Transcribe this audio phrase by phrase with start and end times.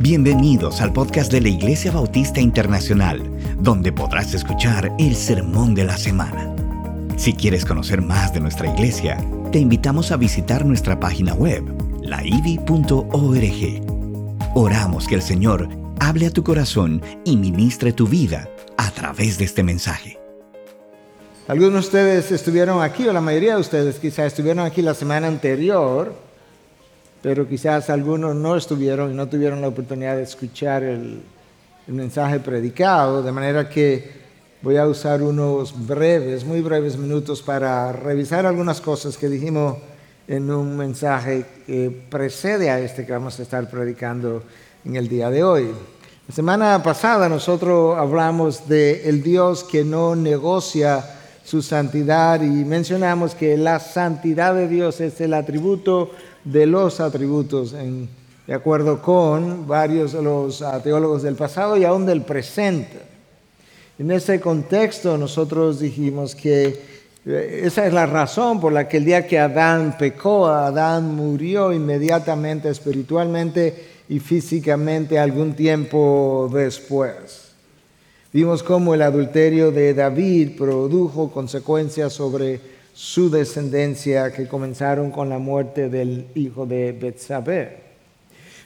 [0.00, 3.22] Bienvenidos al podcast de la Iglesia Bautista Internacional,
[3.60, 6.52] donde podrás escuchar el sermón de la semana.
[7.16, 11.62] Si quieres conocer más de nuestra iglesia, te invitamos a visitar nuestra página web,
[12.02, 13.04] laivi.org.
[14.56, 15.68] Oramos que el Señor
[16.00, 20.18] hable a tu corazón y ministre tu vida a través de este mensaje.
[21.46, 25.28] Algunos de ustedes estuvieron aquí, o la mayoría de ustedes quizás estuvieron aquí la semana
[25.28, 26.12] anterior,
[27.24, 31.22] pero quizás algunos no estuvieron y no tuvieron la oportunidad de escuchar el,
[31.86, 34.10] mensaje predicado, de manera que
[34.60, 39.78] voy a usar unos breves, muy breves minutos para revisar algunas cosas que dijimos
[40.28, 44.42] en un mensaje que precede a este que vamos a estar predicando
[44.84, 45.70] en el día de hoy.
[46.28, 51.02] La semana pasada nosotros hablamos de el Dios que no negocia
[51.42, 56.10] su santidad y mencionamos que la santidad de Dios es el atributo
[56.44, 57.74] de los atributos
[58.46, 62.98] de acuerdo con varios de los ah, teólogos del pasado y aún del presente.
[63.98, 69.04] En ese contexto nosotros dijimos que eh, esa es la razón por la que el
[69.06, 77.44] día que Adán pecó, Adán murió inmediatamente espiritualmente y físicamente algún tiempo después.
[78.32, 85.38] Vimos cómo el adulterio de David produjo consecuencias sobre su descendencia que comenzaron con la
[85.38, 87.82] muerte del hijo de Betsabé.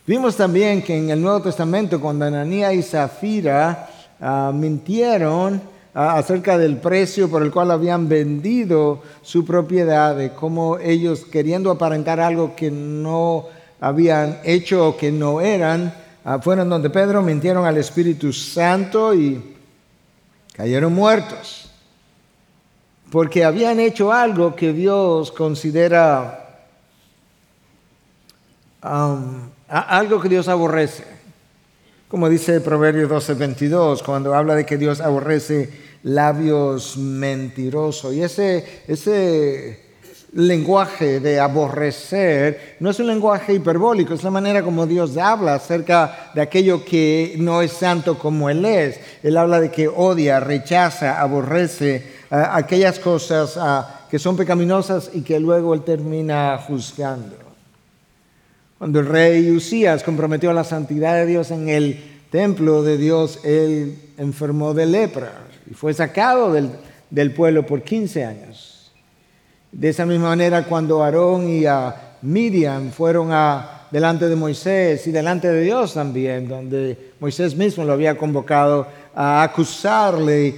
[0.06, 3.88] Vimos también que en el Nuevo Testamento cuando Ananías y Zafira
[4.20, 5.60] ah, mintieron
[5.94, 11.70] ah, acerca del precio por el cual habían vendido su propiedad, de cómo ellos queriendo
[11.70, 13.46] aparentar algo que no
[13.80, 19.56] habían hecho o que no eran, ah, fueron donde Pedro mintieron al Espíritu Santo y
[20.54, 21.67] cayeron muertos,
[23.10, 26.66] porque habían hecho algo que Dios considera
[28.82, 31.04] um, algo que Dios aborrece.
[32.08, 35.70] Como dice Proverbios 12:22, cuando habla de que Dios aborrece
[36.02, 38.14] labios mentirosos.
[38.14, 39.87] Y ese, ese
[40.32, 46.30] lenguaje de aborrecer no es un lenguaje hiperbólico, es la manera como Dios habla acerca
[46.34, 49.00] de aquello que no es santo como Él es.
[49.22, 55.22] Él habla de que odia, rechaza, aborrece eh, aquellas cosas ah, que son pecaminosas y
[55.22, 57.36] que luego Él termina juzgando.
[58.78, 62.00] Cuando el rey Usías comprometió la santidad de Dios en el
[62.30, 65.32] templo de Dios, Él enfermó de lepra
[65.68, 66.70] y fue sacado del,
[67.10, 68.67] del pueblo por 15 años.
[69.72, 75.10] De esa misma manera, cuando Aarón y a Miriam fueron a, delante de Moisés y
[75.10, 80.54] delante de Dios también, donde Moisés mismo lo había convocado a acusarle,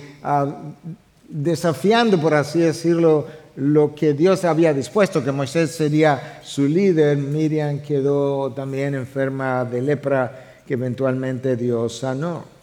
[1.28, 3.26] desafiando, por así decirlo,
[3.56, 9.82] lo que Dios había dispuesto, que Moisés sería su líder, Miriam quedó también enferma de
[9.82, 12.59] lepra que eventualmente Dios sanó.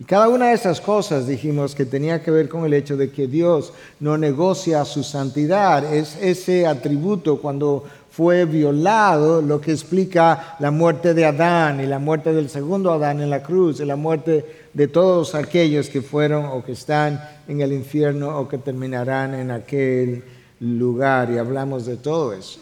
[0.00, 3.10] Y cada una de esas cosas dijimos que tenía que ver con el hecho de
[3.10, 5.92] que Dios no negocia su santidad.
[5.92, 11.98] Es ese atributo cuando fue violado lo que explica la muerte de Adán y la
[11.98, 16.44] muerte del segundo Adán en la cruz y la muerte de todos aquellos que fueron
[16.44, 20.22] o que están en el infierno o que terminarán en aquel
[20.60, 21.28] lugar.
[21.32, 22.60] Y hablamos de todo eso.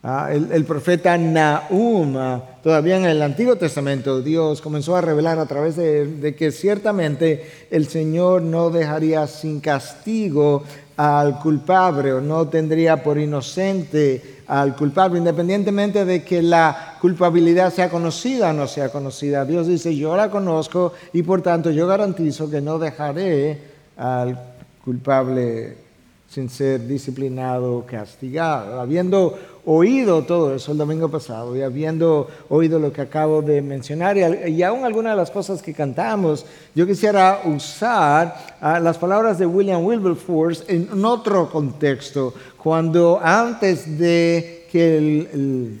[0.00, 5.46] Ah, el, profeta Nahum, ah, todavía en el Antiguo Testamento, Dios comenzó a revelar a
[5.46, 10.62] través de, que ciertamente el Señor no dejaría sin castigo
[10.96, 17.90] al culpable o no tendría por inocente al culpable, independientemente de que la culpabilidad sea
[17.90, 19.44] conocida o no sea conocida.
[19.44, 23.58] Dios dice, yo la conozco y por tanto yo garantizo que no dejaré
[23.96, 24.40] al
[24.84, 25.87] culpable
[26.28, 28.80] sin ser disciplinado o castigado.
[28.80, 34.16] Habiendo oído todo eso el domingo pasado y habiendo oído lo que acabo de mencionar
[34.16, 36.44] y, aún algunas de las cosas que cantamos,
[36.74, 44.66] yo quisiera usar ah, las palabras de William Wilberforce en otro contexto, cuando antes de
[44.70, 45.78] que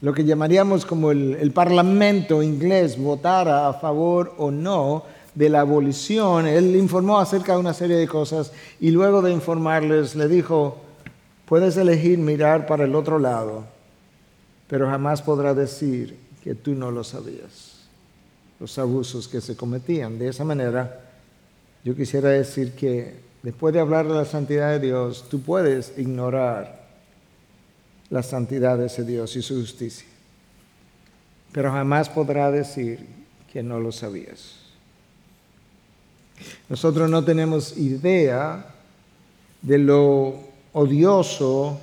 [0.00, 6.46] lo que llamaríamos como el parlamento inglés votara a favor o no, de la abolición,
[6.46, 10.80] él informó acerca de una serie de cosas y luego de informarles le dijo,
[11.46, 13.64] puedes elegir mirar para el otro lado,
[14.68, 17.88] pero jamás podrá decir que tú no lo sabías,
[18.60, 20.18] los abusos que se cometían.
[20.18, 21.00] De esa manera,
[21.82, 26.84] yo quisiera decir que después de hablar de la santidad de Dios, tú puedes ignorar
[28.10, 30.06] la santidad de ese Dios y su justicia,
[31.50, 33.04] pero jamás podrá decir
[33.52, 34.63] que no lo sabías.
[36.68, 38.66] Nosotros no tenemos idea
[39.62, 40.34] de lo
[40.72, 41.78] odioso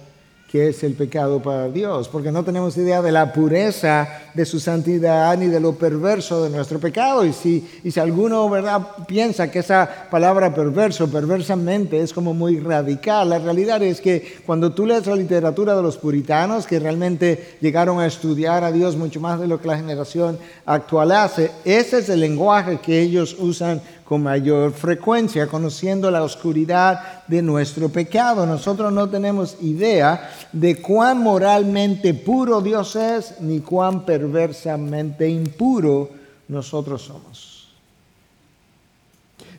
[0.51, 4.59] que es el pecado para Dios, porque no tenemos idea de la pureza de su
[4.59, 7.23] santidad ni de lo perverso de nuestro pecado.
[7.23, 8.85] Y si, y si alguno ¿verdad?
[9.07, 14.73] piensa que esa palabra perverso, perversamente, es como muy radical, la realidad es que cuando
[14.73, 19.21] tú lees la literatura de los puritanos, que realmente llegaron a estudiar a Dios mucho
[19.21, 23.81] más de lo que la generación actual hace, ese es el lenguaje que ellos usan
[24.11, 28.45] con mayor frecuencia, conociendo la oscuridad de nuestro pecado.
[28.45, 36.09] Nosotros no tenemos idea de cuán moralmente puro Dios es, ni cuán perversamente impuro
[36.49, 37.69] nosotros somos.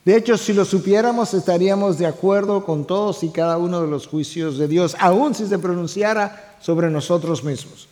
[0.05, 4.07] De hecho, si lo supiéramos, estaríamos de acuerdo con todos y cada uno de los
[4.07, 7.89] juicios de Dios, aun si se pronunciara sobre nosotros mismos.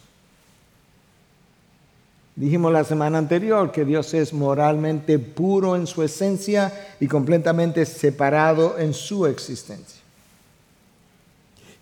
[2.40, 8.78] Dijimos la semana anterior que Dios es moralmente puro en su esencia y completamente separado
[8.78, 10.00] en su existencia.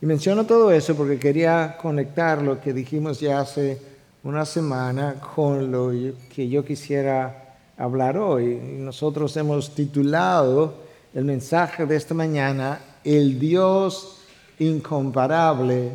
[0.02, 3.80] Y menciono todo eso porque quería conectar lo que dijimos ya hace
[4.24, 5.92] una semana con lo
[6.34, 8.56] que yo quisiera hablar hoy.
[8.56, 10.74] nosotros hemos titulado
[11.14, 14.22] el mensaje de esta mañana, El Dios
[14.58, 15.92] incomparable,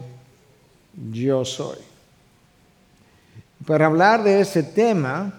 [1.11, 1.92] yo soy.
[3.65, 5.31] Para hablar de ese tema,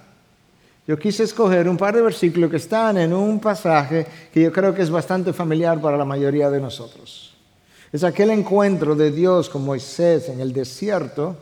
[0.86, 4.74] yo quise escoger un par de versículos que están en un pasaje que yo creo
[4.74, 7.34] que es bastante familiar para la mayoría de nosotros.
[7.92, 11.36] Es aquel encuentro de Dios con Moisés en el desierto,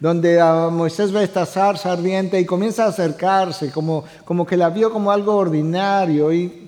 [0.00, 4.92] donde Moisés ve esta zarza ardiente y comienza a acercarse, como, como que la vio
[4.92, 6.63] como algo ordinario y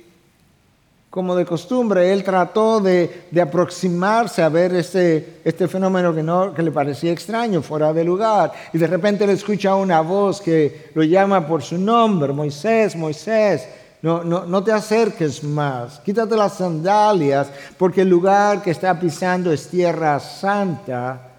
[1.16, 6.62] como de costumbre, él trató de, aproximarse a ver este, este fenómeno que, no, que
[6.62, 8.52] le parecía extraño, fuera de lugar.
[8.74, 13.66] Y de repente le escucha una voz que lo llama por su nombre, Moisés, Moisés.
[14.02, 17.48] No, no, no te acerques más, quítate las sandalias,
[17.78, 21.30] porque el lugar que está pisando es tierra santa.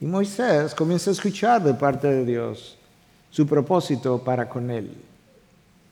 [0.00, 2.76] Y Moisés comienza a escuchar de parte de Dios
[3.30, 5.09] su propósito para con él.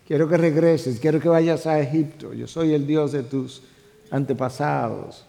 [0.08, 2.32] Quiero que regreses, quiero que vayas a Egipto.
[2.32, 3.60] Yo soy el Dios de tus
[4.10, 5.26] antepasados.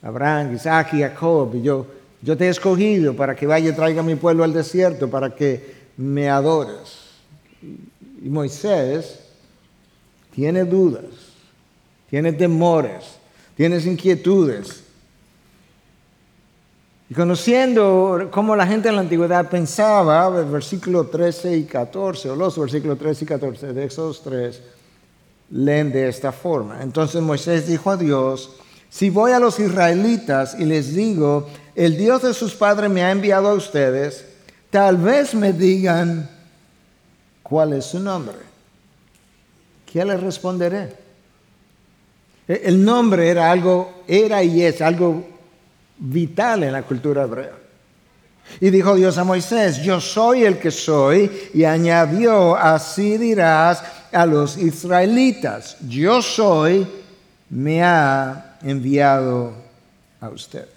[0.00, 1.54] Abraham, Isaac y Jacob.
[1.56, 1.86] Y yo,
[2.22, 5.74] yo te he escogido para que vaya y traiga mi pueblo al desierto, para que
[5.98, 7.00] me adores.
[7.60, 9.20] Y Moisés
[10.34, 11.04] tiene dudas,
[12.08, 13.16] tiene temores,
[13.58, 14.81] tiene inquietudes.
[17.12, 22.36] Y conociendo cómo la gente en la antigüedad pensaba, el versículo 13 y 14, o
[22.36, 24.62] los versículos 13 y 14 de esos 3,
[25.50, 26.82] leen de esta forma.
[26.82, 28.56] Entonces Moisés dijo a Dios,
[28.88, 33.10] si voy a los israelitas y les digo, el Dios de sus padres me ha
[33.10, 34.24] enviado a ustedes,
[34.70, 36.30] tal vez me digan
[37.42, 38.36] cuál es su nombre.
[39.84, 40.96] ¿Qué les responderé?
[42.48, 45.31] E-, el nombre era algo, era y es algo
[46.02, 47.52] vital en la cultura hebrea.
[48.60, 54.26] Y dijo Dios a Moisés, yo soy el que soy, y añadió, así dirás a
[54.26, 56.86] los israelitas, yo soy,
[57.48, 59.54] me ha enviado
[60.20, 60.68] a ustedes.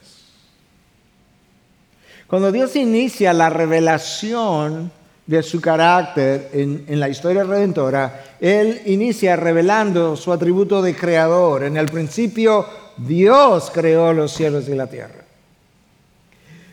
[2.27, 4.91] Cuando Dios inicia la revelación
[5.25, 11.63] de su carácter en, en, la historia redentora, Él inicia revelando su atributo de creador.
[11.63, 12.65] En el principio
[12.97, 15.25] Dios creó los cielos y la tierra.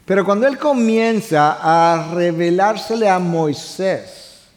[0.04, 4.48] Pero cuando Él comienza a revelársele a Moisés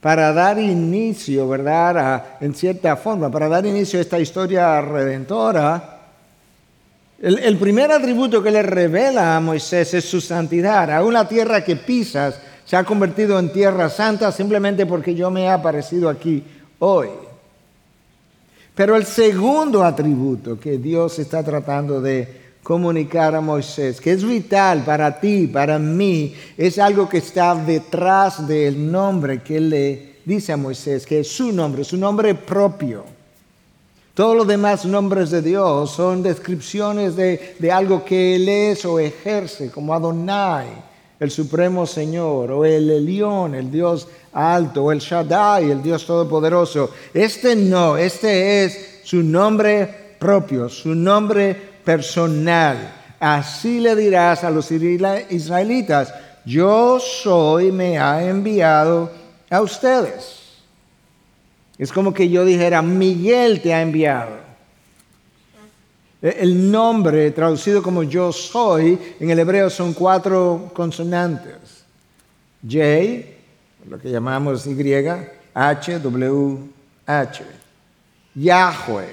[0.00, 2.24] para dar inicio, ¿verdad?
[2.40, 5.96] en cierta forma, para dar inicio a esta historia redentora,
[7.20, 10.90] el, el, primer atributo que le revela a Moisés es su santidad.
[10.92, 15.44] A una tierra que pisas se ha convertido en tierra santa simplemente porque yo me
[15.44, 16.44] he aparecido aquí
[16.78, 17.08] hoy.
[18.78, 24.84] Pero el segundo atributo que Dios está tratando de comunicar a Moisés, que es vital
[24.84, 30.56] para ti, para mí, es algo que está detrás del nombre que le dice a
[30.56, 33.02] Moisés, que es su nombre, su nombre propio.
[34.14, 39.00] Todos los demás nombres de Dios son descripciones de, de algo que Él es o
[39.00, 40.68] ejerce, como Adonai,
[41.20, 46.90] el Supremo Señor, o el Elión, el Dios alto, o el Shaddai, el Dios Todopoderoso.
[47.12, 52.94] Este no, este es su nombre propio, su nombre personal.
[53.18, 59.10] Así le dirás a los israelitas, yo soy, me ha enviado
[59.50, 60.38] a ustedes.
[61.78, 64.47] Es como que yo dijera, Miguel te ha enviado.
[66.20, 71.84] El nombre traducido como yo soy en el hebreo son cuatro consonantes.
[72.62, 73.24] J,
[73.88, 74.94] lo que llamamos Y,
[75.54, 76.58] H, W,
[77.06, 77.44] H.
[78.34, 79.08] Yahweh,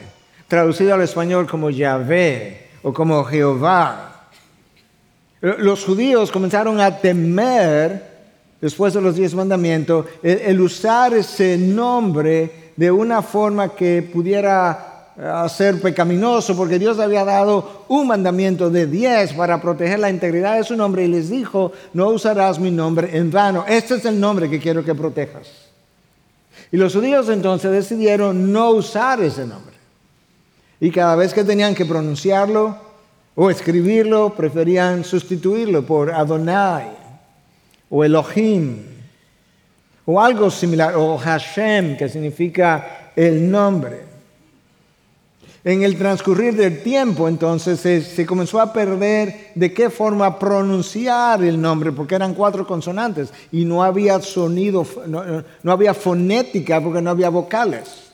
[0.48, 4.30] traducido al español como Yahvé o como Jehová.
[5.42, 8.16] Los judíos comenzaron a temer,
[8.60, 14.95] después de los diez mandamientos, el, usar ese nombre de una forma que pudiera
[15.50, 20.64] ser pecaminoso, porque Dios había dado un mandamiento de diez para proteger la integridad de
[20.64, 23.64] su nombre y les dijo, no usarás mi nombre en vano.
[23.68, 25.48] Este es el nombre que quiero que protejas.
[26.72, 29.76] Y los judíos entonces decidieron no usar ese nombre.
[30.80, 32.78] Y cada vez que tenían que pronunciarlo
[33.36, 36.90] o escribirlo, preferían sustituirlo por Adonai
[37.90, 38.96] o Elohim
[40.06, 44.05] o algo similar, o Hashem, que significa el nombre.
[45.66, 51.60] En el transcurrir del tiempo, entonces, se, comenzó a perder de qué forma pronunciar el
[51.60, 57.30] nombre, porque eran cuatro consonantes y no había sonido, no, había fonética porque no había
[57.30, 58.12] vocales.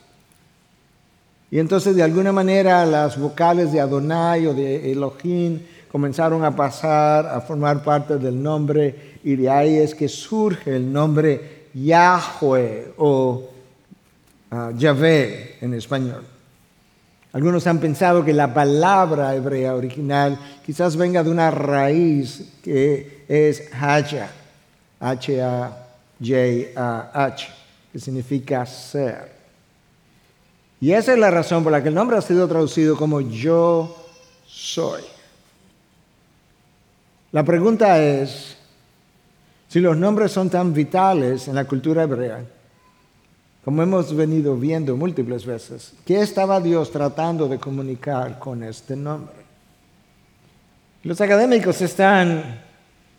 [1.51, 5.59] Y entonces, de alguna manera, las vocales de Adonai o de Elohim
[5.91, 10.89] comenzaron a pasar a formar parte del nombre, y de ahí es que surge el
[10.89, 13.49] nombre Yahweh o
[14.51, 16.30] uh, Yahvé en español.
[17.33, 23.69] Algunos han pensado que la palabra hebrea original quizás venga de una raíz que es
[23.73, 24.29] Haja,
[24.99, 25.77] H-A-J-A-H,
[27.93, 29.31] que significa ser.
[30.81, 33.95] Y esa es la razón por la que el nombre ha sido traducido como yo
[34.45, 35.03] soy.
[37.31, 38.57] La pregunta es,
[39.69, 42.43] si los nombres son tan vitales en la cultura hebrea,
[43.63, 49.35] como hemos venido viendo múltiples veces, ¿qué estaba Dios tratando de comunicar con este nombre?
[51.03, 52.61] Los académicos están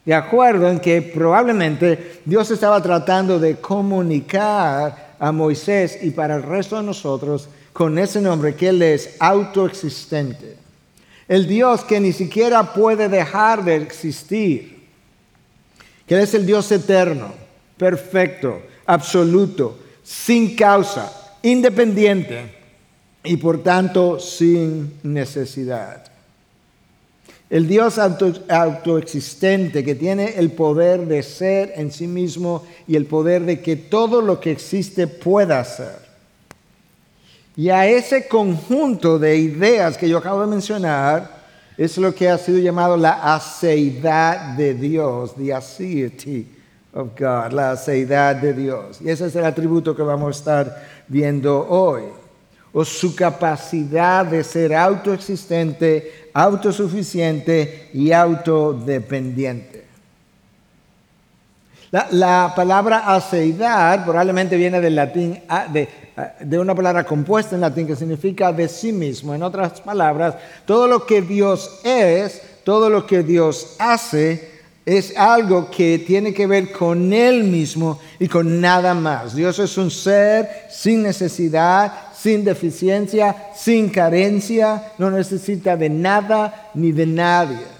[0.04, 6.42] de acuerdo en que probablemente Dios estaba tratando de comunicar a Moisés y para el
[6.42, 10.56] resto de nosotros con ese nombre que Él es autoexistente.
[11.28, 14.88] El Dios que ni siquiera puede dejar de existir.
[16.06, 17.32] Que Él es el Dios eterno,
[17.76, 22.54] perfecto, absoluto, sin causa, independiente
[23.24, 26.04] y por tanto sin necesidad.
[27.48, 33.42] El Dios autoexistente que tiene el poder de ser en sí mismo y el poder
[33.42, 36.00] de que todo lo que existe pueda ser.
[37.54, 41.42] Y a ese conjunto de ideas que yo acabo de mencionar
[41.76, 46.61] es lo que ha sido llamado la aceidad de Dios, the aseity
[46.94, 49.00] of God, la aceidad de Dios.
[49.00, 52.02] Y ese es el atributo que vamos a estar viendo hoy.
[52.74, 59.82] O su capacidad de ser autoexistente, autosuficiente y autodependiente.
[62.10, 65.86] La, palabra aceidad probablemente viene del latín, de,
[66.40, 69.34] de una palabra compuesta en latín que significa de sí mismo.
[69.34, 74.51] En otras palabras, todo lo que Dios es, todo lo que Dios hace,
[74.84, 79.34] es algo que tiene que ver con Él mismo y con nada más.
[79.34, 86.90] Dios es un ser sin necesidad, sin deficiencia, sin carencia, no necesita de nada ni
[86.90, 87.72] de nadie.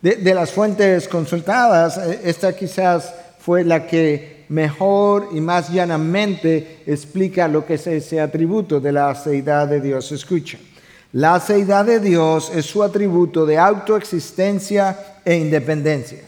[0.00, 7.48] De, las fuentes consultadas, eh, esta quizás fue la que mejor y más llanamente explica
[7.48, 10.12] lo que es ese atributo de la aceidad de Dios.
[10.12, 10.75] Escuchen.
[11.12, 16.22] La aceidad de Dios es su atributo de autoexistencia e independencia.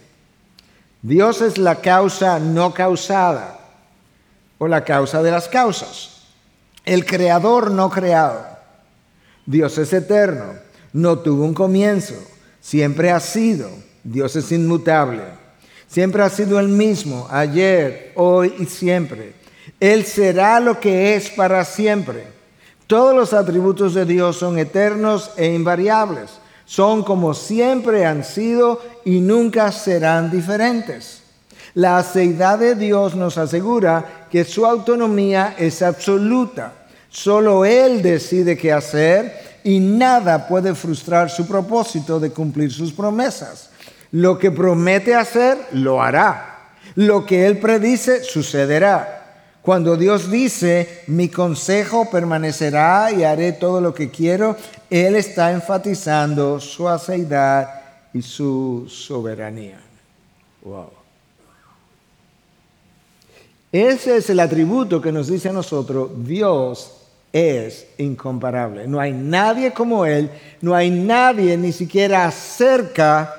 [1.02, 3.58] Dios es la causa no causada
[4.58, 6.22] o la causa de las causas.
[6.84, 8.46] El creador no creado.
[9.46, 10.54] Dios es eterno,
[10.92, 12.14] no tuvo un comienzo,
[12.60, 13.68] siempre ha sido.
[14.04, 15.22] Dios es inmutable.
[15.86, 19.32] Siempre ha sido el mismo, ayer, hoy y siempre.
[19.80, 22.37] Él será lo que es para siempre.
[22.88, 26.30] Todos los atributos de Dios son eternos e invariables.
[26.64, 31.20] Son como siempre han sido y nunca serán diferentes.
[31.74, 36.72] La aceidad de Dios nos asegura que su autonomía es absoluta.
[37.10, 43.68] Solo Él decide qué hacer y nada puede frustrar su propósito de cumplir sus promesas.
[44.12, 46.70] Lo que promete hacer, lo hará.
[46.94, 49.17] Lo que Él predice, sucederá.
[49.68, 54.56] Cuando Dios dice, mi consejo permanecerá y haré todo lo que quiero,
[54.88, 57.68] Él está enfatizando su aceidad
[58.14, 59.78] y su soberanía.
[60.62, 60.88] Wow.
[63.70, 68.86] Ese es el atributo que nos dice a nosotros, Dios es incomparable.
[68.86, 70.30] No hay nadie como Él,
[70.62, 73.34] no hay nadie ni siquiera cerca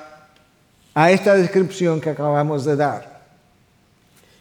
[0.94, 3.09] a esta descripción que acabamos de dar.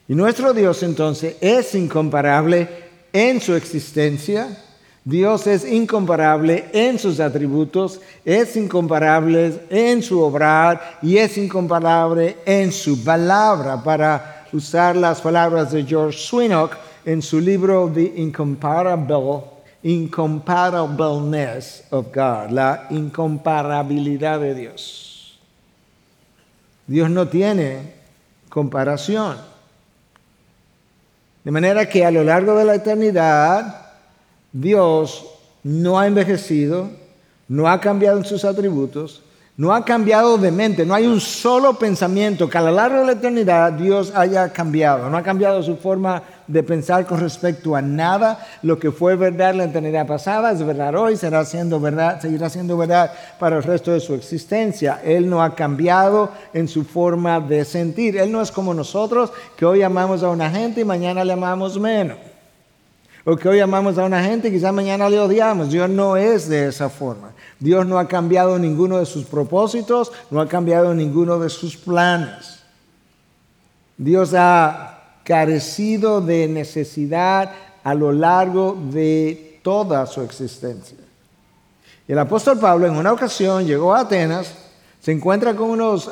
[0.10, 2.68] Y nuestro Dios entonces es incomparable
[3.14, 4.58] en su existencia,
[5.06, 12.72] Dios es incomparable en sus atributos, es incomparable en su obrar y es incomparable en
[12.72, 16.76] su palabra, para usar las palabras de George Swinock
[17.06, 19.44] en su libro The Incomparable,
[19.84, 25.40] Incomparableness of God, la incomparabilidad de Dios.
[26.88, 27.94] Dios no tiene
[28.50, 29.59] comparación.
[31.44, 33.92] De manera que a lo largo de la eternidad,
[34.52, 35.26] Dios
[35.64, 36.90] no ha envejecido,
[37.48, 39.22] no ha cambiado en sus atributos,
[39.58, 43.06] no ha cambiado de mente, no hay un solo pensamiento que a lo largo de
[43.08, 47.82] la eternidad Dios haya cambiado, no ha cambiado su forma de pensar con respecto a
[47.82, 48.46] nada.
[48.64, 51.44] Lo que fue verdad en la eternidad pasada es verdad hoy, será
[51.80, 55.00] verdad, seguirá siendo verdad para el resto de su existencia.
[55.04, 58.18] Él no ha cambiado en su forma de sentir.
[58.18, 61.80] Él no es como nosotros que hoy amamos a una gente y mañana le amamos
[61.80, 62.18] menos.
[63.26, 65.70] O que hoy amamos a una gente y quizás mañana le odiamos.
[65.70, 67.32] Dios no es de esa forma.
[67.60, 72.64] Dios no ha cambiado ninguno de sus propósitos, no ha cambiado ninguno de sus planes.
[73.98, 74.99] Dios ha
[75.30, 77.52] carecido de necesidad
[77.84, 80.98] a lo largo de toda su existencia.
[82.08, 84.52] El apóstol Pablo en una ocasión llegó a Atenas,
[85.00, 86.10] se encuentra con unos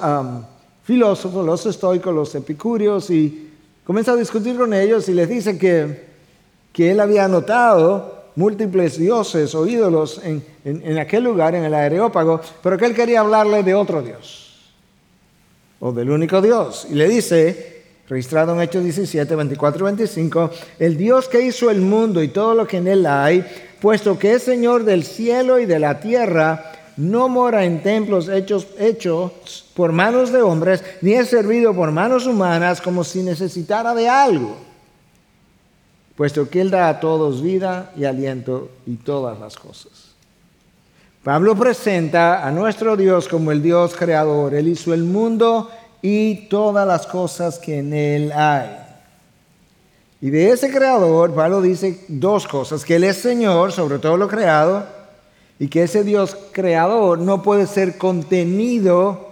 [0.83, 3.51] filósofos, los estoicos, los epicúreos, y
[3.83, 6.07] comienza a discutir con ellos y les dice que
[6.77, 12.77] que él había notado múltiples dioses o ídolos en, aquel lugar, en el Areópago, pero
[12.77, 14.69] que él quería hablarle de otro Dios,
[15.79, 16.85] o del único Dios.
[16.87, 17.76] Y le dice,
[18.07, 22.55] registrado en Hechos 17, 24 y 25, el Dios que hizo el mundo y todo
[22.55, 23.45] lo que en él hay,
[23.81, 28.67] puesto que es Señor del cielo y de la tierra, no mora en templos hechos,
[28.79, 34.09] hechos por manos de hombres, ni es servido por manos humanas como si necesitara de
[34.09, 34.67] algo
[36.17, 39.91] puesto que Él da a todos vida y aliento y todas las cosas.
[41.23, 44.55] Pablo presenta a nuestro Dios como el Dios creador.
[44.55, 45.69] Él hizo el mundo
[46.01, 48.77] y todas las cosas que en Él hay.
[50.19, 54.27] Y de ese creador, Pablo dice dos cosas, que Él es Señor sobre todo lo
[54.27, 54.85] creado
[55.59, 59.27] y que ese Dios creador no puede ser contenido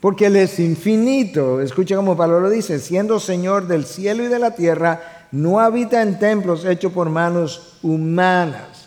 [0.00, 1.60] porque Él es infinito.
[1.60, 6.02] Escucha como Pablo lo dice, siendo Señor del cielo y de la tierra, no habita
[6.02, 8.85] en templos hechos por manos humanas.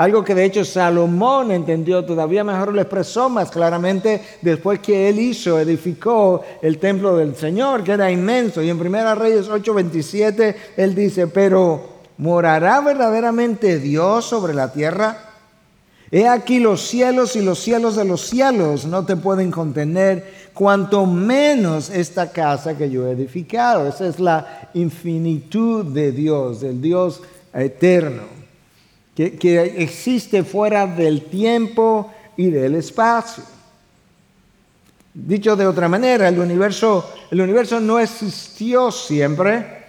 [0.00, 5.18] Algo que de hecho Salomón entendió todavía mejor, lo expresó más claramente después que él
[5.20, 8.62] hizo, edificó el templo del Señor, que era inmenso.
[8.62, 11.82] Y en Primera Reyes 8:27 él dice, pero
[12.16, 15.18] ¿morará verdaderamente Dios sobre la tierra?
[16.10, 21.04] He aquí los cielos y los cielos de los cielos no te pueden contener, cuanto
[21.04, 23.86] menos esta casa que yo he edificado.
[23.86, 27.20] Esa es la infinitud de Dios, del Dios
[27.52, 28.39] eterno,
[29.14, 33.44] que, existe fuera del tiempo y del espacio.
[35.12, 39.80] Dicho de otra manera, el universo, el universo no existió siempre.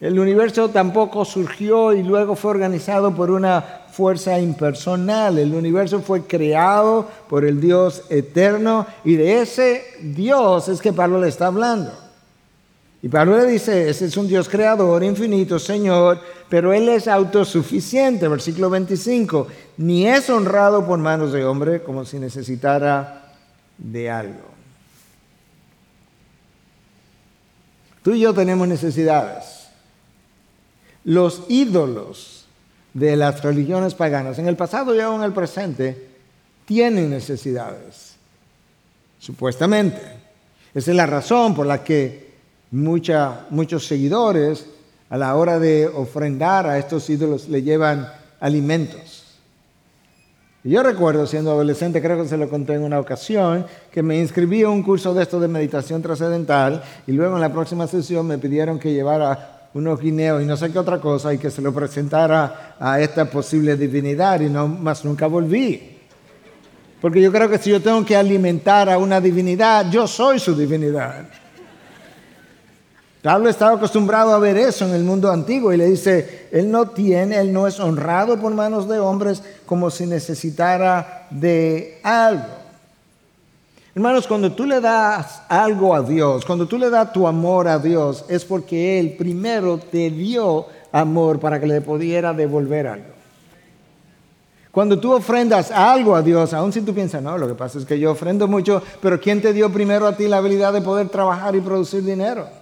[0.00, 5.38] El universo tampoco surgió y luego fue organizado por una fuerza impersonal.
[5.38, 11.20] El universo fue creado por el Dios eterno y de ese Dios es que Pablo
[11.20, 12.01] le está hablando.
[13.04, 18.28] Y Pablo le dice, ese es un Dios creador, infinito, Señor, pero Él es autosuficiente,
[18.28, 23.34] versículo 25, ni es honrado por manos de hombre como si necesitara
[23.76, 24.52] de algo.
[28.04, 29.66] Tú y yo tenemos necesidades.
[31.04, 32.46] Los ídolos
[32.94, 36.08] de las religiones paganas, en el pasado y aún en el presente,
[36.64, 38.14] tienen necesidades,
[39.18, 40.00] supuestamente.
[40.72, 42.31] Esa es la razón por la que
[42.72, 44.66] muchos seguidores
[45.10, 48.08] a la hora de ofrendar a estos ídolos le llevan
[48.40, 49.38] alimentos.
[50.64, 54.62] yo recuerdo siendo adolescente, creo que se lo conté en una ocasión, que me inscribí
[54.62, 58.38] a un curso de esto de meditación trascendental y luego en la próxima sesión me
[58.38, 61.74] pidieron que llevara unos guineos y no sé qué otra cosa y que se lo
[61.74, 65.98] presentara a esta posible divinidad y no más nunca volví.
[67.02, 70.54] Porque yo creo que si yo tengo que alimentar a una divinidad, yo soy su
[70.54, 71.26] divinidad.
[73.22, 76.86] Pablo estaba acostumbrado a ver eso en el mundo antiguo y le dice, él no
[76.86, 82.62] tiene, él no es honrado por manos de hombres como si necesitara de algo.
[83.94, 87.78] Hermanos, cuando tú le das algo a Dios, cuando tú le das tu amor a
[87.78, 93.12] Dios, es porque Él primero te dio amor para que le pudiera devolver algo.
[94.72, 97.84] Cuando tú ofrendas algo a Dios, aun si tú piensas, no, lo que pasa es
[97.84, 101.08] que yo ofrendo mucho, pero ¿quién te dio primero a ti la habilidad de poder
[101.10, 102.61] trabajar y producir dinero?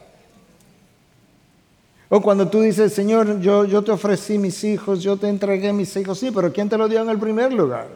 [2.12, 5.94] O cuando tú dices, Señor, yo, yo te ofrecí mis hijos, yo te entregué mis
[5.96, 7.86] hijos, sí, pero ¿quién te lo dio en el primer lugar?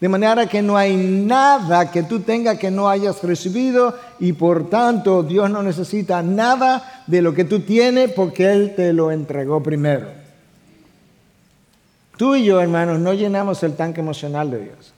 [0.00, 4.70] De manera que no hay nada que tú tengas que no hayas recibido y por
[4.70, 9.62] tanto Dios no necesita nada de lo que tú tienes porque Él te lo entregó
[9.62, 10.06] primero.
[12.16, 14.94] Tú y yo, hermanos, no llenamos el tanque emocional de Dios.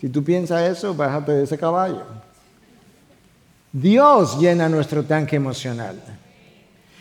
[0.00, 2.04] Si tú piensas eso, bájate de ese caballo.
[3.72, 5.96] Dios llena nuestro tanque emocional.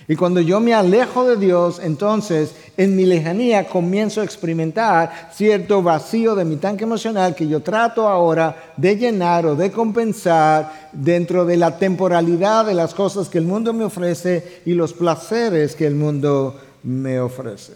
[0.09, 5.83] Y cuando yo me alejo de Dios, entonces en mi lejanía comienzo a experimentar cierto
[5.83, 11.45] vacío de mi tanque emocional que yo trato ahora de llenar o de compensar dentro
[11.45, 15.87] de la temporalidad de las cosas que el mundo me ofrece y los placeres que
[15.87, 17.73] el mundo me ofrece.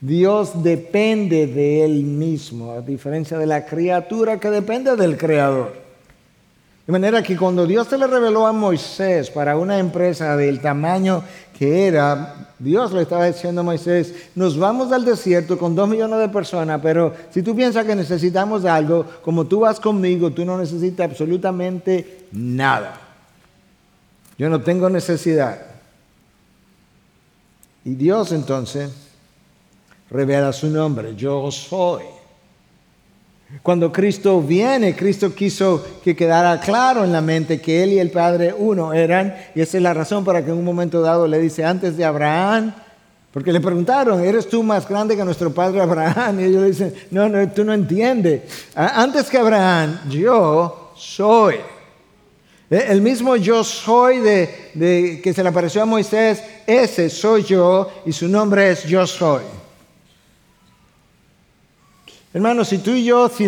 [0.00, 5.89] Dios depende de Él mismo, a diferencia de la criatura que depende del Creador.
[6.90, 11.22] De manera que cuando Dios se le reveló a Moisés para una empresa del tamaño
[11.56, 16.18] que era, Dios le estaba diciendo a Moisés, nos vamos al desierto con dos millones
[16.18, 20.58] de personas, pero si tú piensas que necesitamos algo, como tú vas conmigo, tú no
[20.58, 23.00] necesitas absolutamente nada.
[24.36, 25.60] Yo no tengo necesidad.
[27.84, 28.90] Y Dios entonces
[30.10, 32.02] revela su nombre, yo soy.
[33.62, 38.10] Cuando Cristo viene, Cristo quiso que quedara claro en la mente que Él y el
[38.10, 41.38] Padre uno eran, y esa es la razón para que en un momento dado le
[41.38, 42.72] dice, antes de Abraham,
[43.32, 46.40] porque le preguntaron, ¿eres tú más grande que nuestro padre Abraham?
[46.40, 48.42] Y ellos dicen, no, no, tú no entiendes.
[48.74, 51.56] Antes que Abraham, yo soy.
[52.68, 57.88] E, el mismo yo soy de, que se le apareció a Moisés, ese soy yo
[58.04, 59.42] y su nombre es yo soy.
[62.32, 63.44] Hermanos, si tú y yo, si,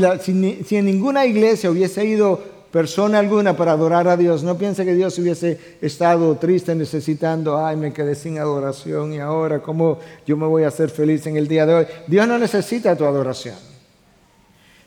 [0.77, 2.41] en ninguna iglesia hubiese ido
[2.73, 7.77] persona alguna para adorar a Dios, no piense que Dios hubiese estado triste necesitando, ay,
[7.77, 11.47] me quedé sin adoración y ahora, ¿cómo yo me voy a hacer feliz en el
[11.47, 11.87] día de hoy?
[12.09, 13.55] Dios no necesita tu adoración.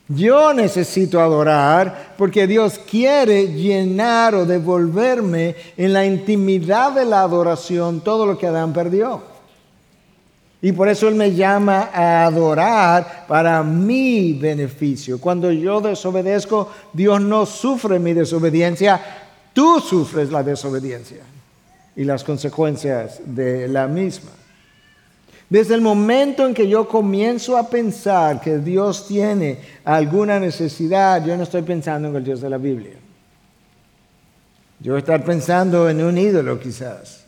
[0.10, 8.02] Yo necesito adorar porque Dios quiere llenar o devolverme en la intimidad de la adoración
[8.02, 9.35] todo lo que Adán perdió.
[10.66, 15.22] Y por eso Él me llama a adorar para mi beneficio.
[15.22, 19.00] Cuando yo desobedezco, Dios no sufre mi desobediencia,
[19.54, 21.22] tú sufres la desobediencia
[21.96, 24.32] y las consecuencias de la misma.
[25.48, 31.38] Desde el momento en que yo comienzo a pensar que Dios tiene alguna necesidad, yo
[31.38, 32.96] no estoy pensando en el Dios de la Biblia.
[34.80, 37.25] Yo voy a estar pensando en un ídolo quizás.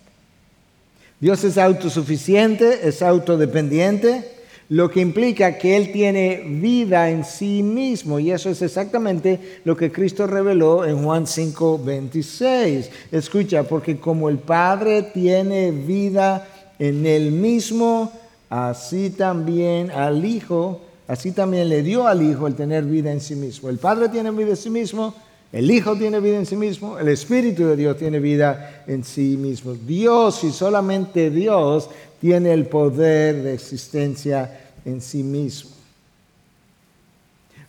[1.20, 4.38] Dios es autosuficiente, es autodependiente,
[4.70, 8.20] lo que implica que Él tiene vida en sí mismo.
[8.20, 12.90] Y eso es exactamente lo que Cristo reveló en Juan 5, 26.
[13.12, 18.12] Escucha, porque como el Padre tiene vida en Él mismo,
[18.50, 23.36] así también al Hijo, así también le dio al Hijo el tener vida en sí
[23.36, 23.70] mismo.
[23.70, 25.16] El Padre tiene vida en sí mismo,
[25.52, 29.38] el Hijo tiene vida en sí mismo, el Espíritu de Dios tiene vida en sí
[29.38, 29.74] mismo.
[29.74, 35.72] Dios y solamente Dios tiene el poder de existencia en sí mismo.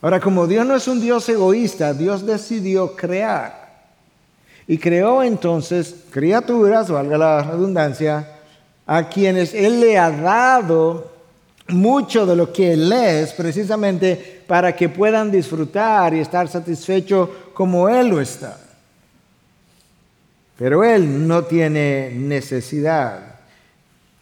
[0.00, 3.68] Ahora, como Dios no es un Dios egoísta, Dios decidió crear.
[4.66, 8.28] Y creó entonces criaturas, valga la redundancia,
[8.86, 11.12] a quienes Él le ha dado
[11.68, 17.88] mucho de lo que Él es, precisamente para que puedan disfrutar y estar satisfechos como
[17.88, 18.56] Él lo está.
[20.56, 23.34] Pero Él no tiene necesidad.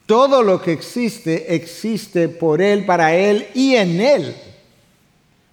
[0.06, 4.34] Todo lo que existe existe por Él, para Él y en Él.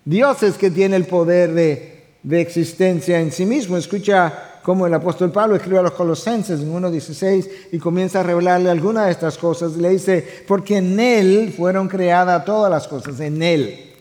[0.05, 3.75] Dios es que tiene el poder de, de existencia en sí mismo.
[3.75, 8.69] Escucha cómo el apóstol Pablo escribe a los colosenses en 1.16 y comienza a revelarle
[8.69, 9.73] algunas de estas cosas.
[9.73, 13.92] Le dice, porque en Él fueron creadas todas las cosas, en Él.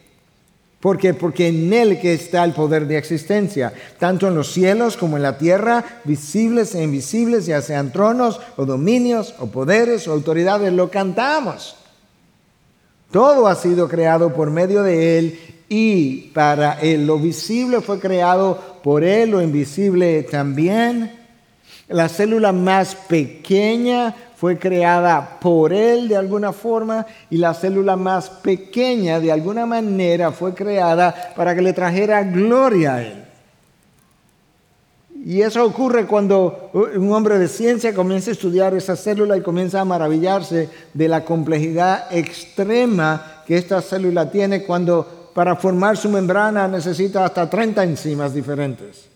[0.83, 1.15] ¿Por qué?
[1.15, 5.23] Porque en Él que está el poder de existencia, tanto en los cielos como en
[5.23, 10.91] la tierra, visibles e invisibles, ya sean tronos o dominios o poderes o autoridades, lo
[10.91, 11.77] cantamos.
[13.13, 17.07] Todo ha sido creado por medio de Él y para Él.
[17.07, 21.13] Lo visible fue creado por Él, lo invisible también.
[21.87, 28.29] La célula más pequeña fue creada por Él de alguna forma y la célula más
[28.29, 33.25] pequeña de alguna manera fue creada para que le trajera gloria a Él.
[35.25, 39.81] Y eso ocurre cuando un hombre de ciencia comienza a estudiar esa célula y comienza
[39.81, 46.67] a maravillarse de la complejidad extrema que esta célula tiene cuando para formar su membrana
[46.67, 49.12] necesita hasta 30 enzimas diferentes.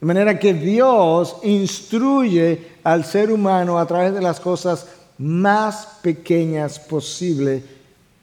[0.00, 4.86] De manera que Dios instruye al ser humano a través de las cosas
[5.18, 7.62] más pequeñas posible,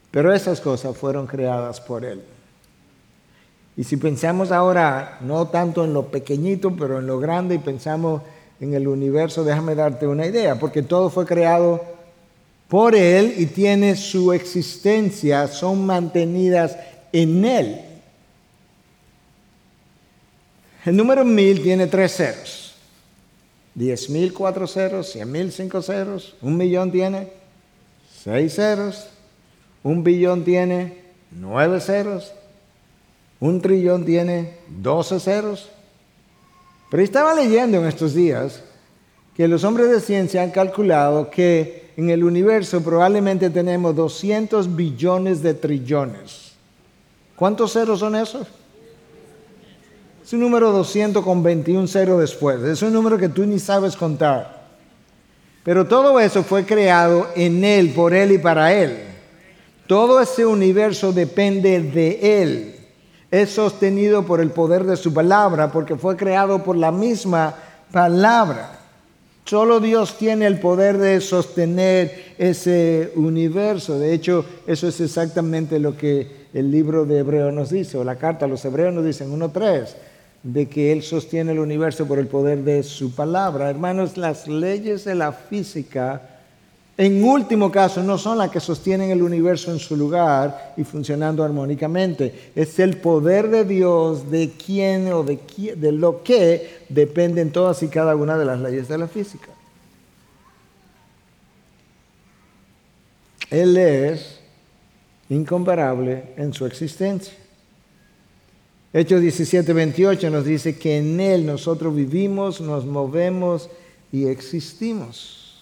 [0.10, 2.22] pero esas cosas fueron creadas por Él.
[3.76, 8.22] Y si pensamos ahora, no tanto en lo pequeñito, pero en lo grande, y pensamos
[8.62, 11.84] en el universo, déjame darte una idea, porque todo fue creado
[12.70, 16.78] por Él y tiene su existencia, son mantenidas
[17.12, 17.82] en Él.
[20.86, 22.76] El número mil tiene tres ceros.
[23.74, 27.30] Diez mil cuatro ceros, cien mil cinco ceros, un millón tiene
[28.24, 29.08] seis ceros,
[29.84, 32.32] un billón tiene nueve ceros,
[33.40, 35.70] un trillón tiene doce ceros.
[36.92, 38.62] Pero estaba leyendo en estos días
[39.36, 45.42] que los hombres de ciencia han calculado que en el universo probablemente tenemos 200 billones
[45.42, 46.54] de trillones.
[47.36, 48.48] ¿Cuántos ceros son esos?
[50.26, 52.60] Es un número 200 con 21 ceros después.
[52.64, 54.66] Es un número que tú ni sabes contar.
[55.64, 59.04] Pero todo eso fue creado en Él, por Él y para Él.
[59.86, 62.76] Todo ese universo depende de Él.
[63.30, 67.54] Es sostenido por el poder de su palabra, porque fue creado por la misma
[67.92, 68.80] palabra.
[69.44, 74.00] Solo Dios tiene el poder de sostener ese universo.
[74.00, 78.16] De hecho, eso es exactamente lo que el libro de Hebreo nos dice, o la
[78.16, 80.15] carta a los Hebreos nos dice en 1.3
[80.46, 83.68] de que Él sostiene el universo por el poder de su palabra.
[83.68, 86.22] Hermanos, las leyes de la física,
[86.96, 91.44] en último caso, no son las que sostienen el universo en su lugar y funcionando
[91.44, 92.52] armónicamente.
[92.56, 95.40] Es el poder de Dios de quién o de,
[95.76, 99.50] de lo que dependen todas y cada una de las leyes de la física.
[103.50, 104.42] Él es
[105.30, 107.34] incomparable en su existencia.
[108.98, 113.70] Hechos 17, 28 nos dice que en Él nosotros vivimos, nos movemos
[114.10, 115.54] y existimos.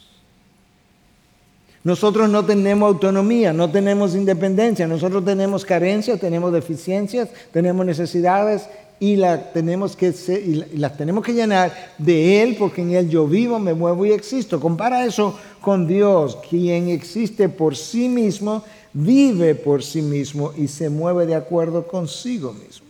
[1.84, 8.70] Nosotros no tenemos autonomía, no tenemos independencia, nosotros tenemos carencias, tenemos deficiencias, tenemos necesidades
[9.00, 14.06] y, y las tenemos que llenar de Él porque en Él yo vivo, me muevo
[14.06, 14.60] y existo.
[14.60, 20.92] Compara eso con Dios, quien existe por sí mismo, vive por sí mismo y se
[20.92, 22.83] mueve de acuerdo consigo mismo.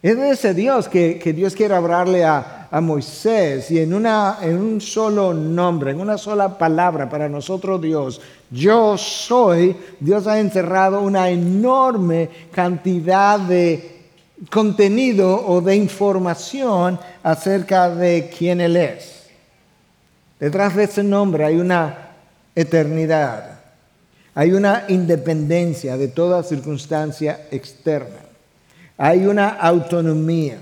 [0.00, 4.80] Es de ese Dios que, Dios quiere hablarle a, Moisés y en, una, en un
[4.80, 11.30] solo nombre, en una sola palabra para nosotros Dios, yo soy, Dios ha encerrado una
[11.30, 14.02] enorme cantidad de
[14.50, 19.30] contenido o de información acerca de quién Él es.
[20.38, 22.10] Detrás de ese nombre hay una
[22.54, 23.60] eternidad,
[24.34, 28.27] hay una independencia de toda circunstancia externa.
[28.98, 30.58] Hay una autonomía,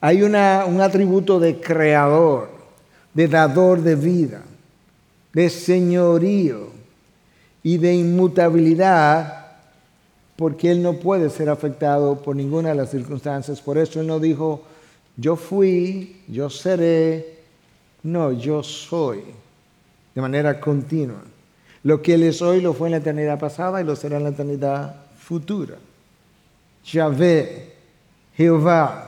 [0.00, 2.48] hay un atributo de creador,
[3.14, 4.42] de dador de vida,
[5.32, 6.70] de señorío
[7.62, 9.46] y de inmutabilidad,
[10.34, 13.60] porque Él no puede ser afectado por ninguna de las circunstancias.
[13.60, 14.62] Por eso Él no dijo,
[15.16, 17.38] yo fui, yo seré,
[18.02, 19.22] no, yo soy,
[20.14, 21.22] de manera continua.
[21.84, 24.24] Lo que Él es hoy lo fue en la eternidad pasada y lo será en
[24.24, 25.76] la eternidad futura.
[26.92, 27.72] Yahvé,
[28.36, 29.02] Jehová.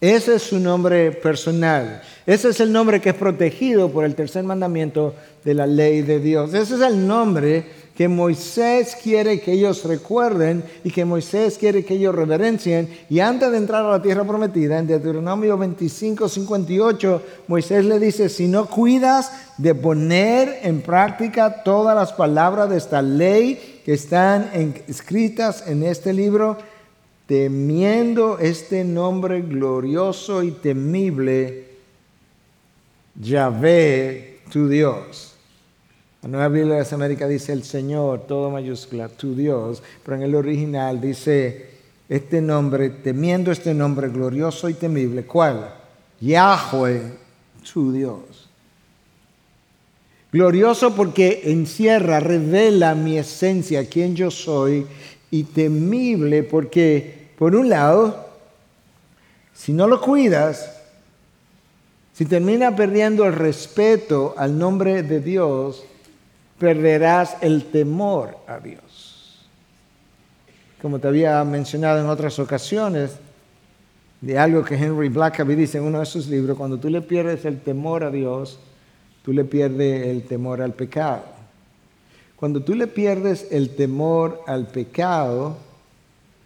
[0.00, 2.02] Ese es su nombre personal.
[2.26, 6.20] Ese es el nombre que es protegido por el tercer mandamiento de la ley de
[6.20, 6.52] Dios.
[6.52, 7.64] Ese es el nombre
[7.96, 12.88] que Moisés quiere que ellos recuerden y que Moisés quiere que ellos reverencien.
[13.08, 18.28] Y antes de entrar a la tierra prometida, en Deuteronomio 25, 58, Moisés le dice,
[18.28, 24.50] si no cuidas de poner en práctica todas las palabras de esta ley, que están
[24.88, 26.56] escritas en este libro,
[27.26, 31.68] temiendo este nombre glorioso y temible,
[33.14, 35.34] Yahvé, tu Dios.
[36.22, 40.22] La Nueva Biblia de las Américas dice el Señor, todo mayúscula, tu Dios, pero en
[40.22, 41.68] el original dice
[42.08, 45.74] este nombre, temiendo este nombre glorioso y temible, ¿cuál?
[46.20, 47.02] Yahweh,
[47.70, 48.43] tu Dios.
[50.34, 54.84] Glorioso porque encierra, revela mi esencia, quién yo soy,
[55.30, 58.30] y temible porque, por un lado,
[59.54, 60.82] si no lo cuidas,
[62.14, 65.84] si termina perdiendo el respeto al nombre de Dios,
[66.58, 69.46] perderás el temor a Dios.
[70.82, 73.12] Como te había mencionado en otras ocasiones,
[74.20, 77.44] de algo que Henry Blackaby dice en uno de sus libros, cuando tú le pierdes
[77.44, 78.58] el temor a Dios,
[79.24, 81.22] tú le pierdes el temor al pecado.
[82.36, 85.56] Cuando tú le pierdes el temor al pecado,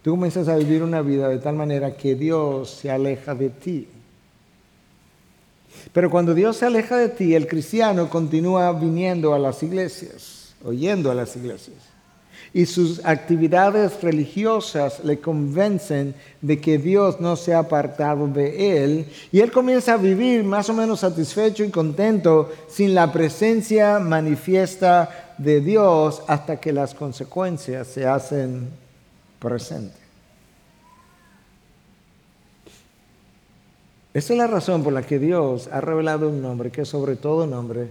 [0.03, 3.89] tú comienzas a vivir una vida de tal manera que Dios se aleja de ti.
[5.93, 11.11] Pero cuando Dios se aleja de ti, el cristiano continúa viniendo a las iglesias, oyendo
[11.11, 11.79] a las iglesias.
[12.53, 19.07] Y sus actividades religiosas le convencen de que Dios no se ha apartado de él.
[19.33, 25.35] Y él comienza a vivir más o menos satisfecho y contento sin la presencia manifiesta
[25.39, 28.69] de Dios hasta que las consecuencias se hacen
[29.39, 29.99] presentes.
[34.15, 37.15] Esa es la razón por la que Dios ha revelado un nombre que es sobre
[37.15, 37.89] todo nombre,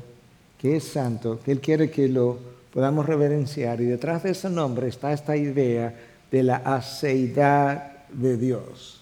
[0.58, 3.81] que es santo, que Él quiere que lo podamos reverenciar.
[3.81, 5.95] Y detrás de ese nombre está esta idea
[6.29, 9.01] de la aceidad de Dios,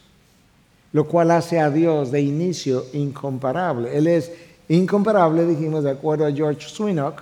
[0.93, 3.97] lo cual hace a Dios de inicio incomparable.
[3.97, 4.31] Él es
[4.69, 7.21] incomparable, dijimos, de acuerdo a George Swinock,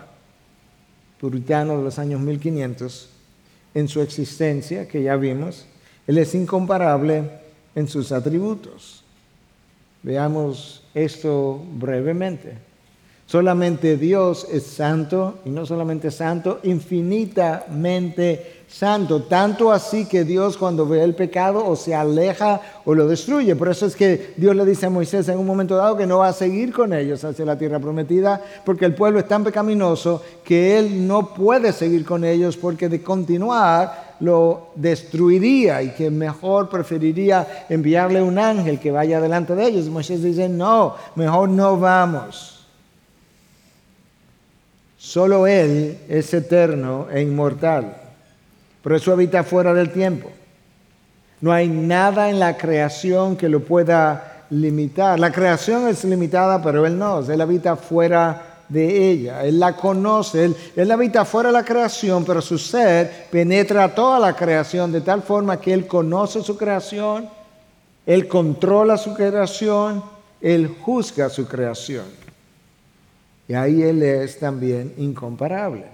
[1.19, 3.09] puritano de los años 1500,
[3.73, 5.65] en su existencia, que ya vimos.
[6.05, 7.31] Él es incomparable
[7.73, 9.03] en sus atributos.
[10.03, 12.72] Veamos esto brevemente.
[13.25, 19.23] Solamente Dios es santo y no solamente santo, infinitamente santo.
[19.23, 23.55] Tanto así que Dios cuando ve el pecado o se aleja o lo destruye.
[23.55, 26.19] Por eso es que Dios le dice a Moisés en un momento dado que no
[26.19, 30.21] va a seguir con ellos hacia la tierra prometida porque el pueblo es tan pecaminoso
[30.43, 36.69] que él no puede seguir con ellos porque de continuar lo destruiría y que mejor
[36.69, 39.87] preferiría enviarle un ángel que vaya delante de ellos.
[39.87, 42.62] Moisés dice, no, mejor no vamos.
[45.03, 47.93] Solo Él es eterno e inmortal.
[48.81, 50.31] Por eso habita fuera del tiempo.
[51.41, 55.19] No hay nada en la creación que lo pueda limitar.
[55.19, 57.19] La creación es limitada, pero Él no.
[57.19, 59.43] Él habita fuera de ella.
[59.43, 64.19] Él la conoce, él, él, habita fuera de la creación, pero su ser penetra toda
[64.19, 67.27] la creación de tal forma que Él conoce su creación,
[68.05, 70.01] Él controla su creación,
[70.39, 72.22] Él juzga su creación.
[73.47, 75.93] Y ahí Él es también incomparable.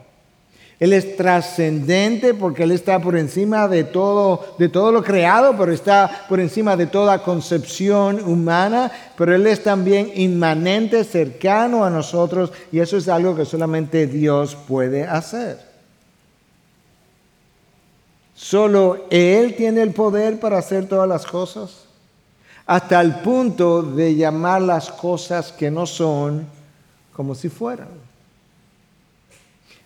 [0.79, 5.73] Él es trascendente porque Él está por encima de todo, de todo lo creado, pero
[5.73, 12.53] está por encima de toda concepción humana, pero Él es también inmanente, cercano a nosotros,
[12.71, 15.59] y eso es algo que solamente Dios puede hacer.
[18.33, 21.87] Solo Él tiene el poder para hacer todas las cosas,
[22.65, 26.58] hasta el punto de llamar las cosas que no son
[27.19, 27.89] como si fueran.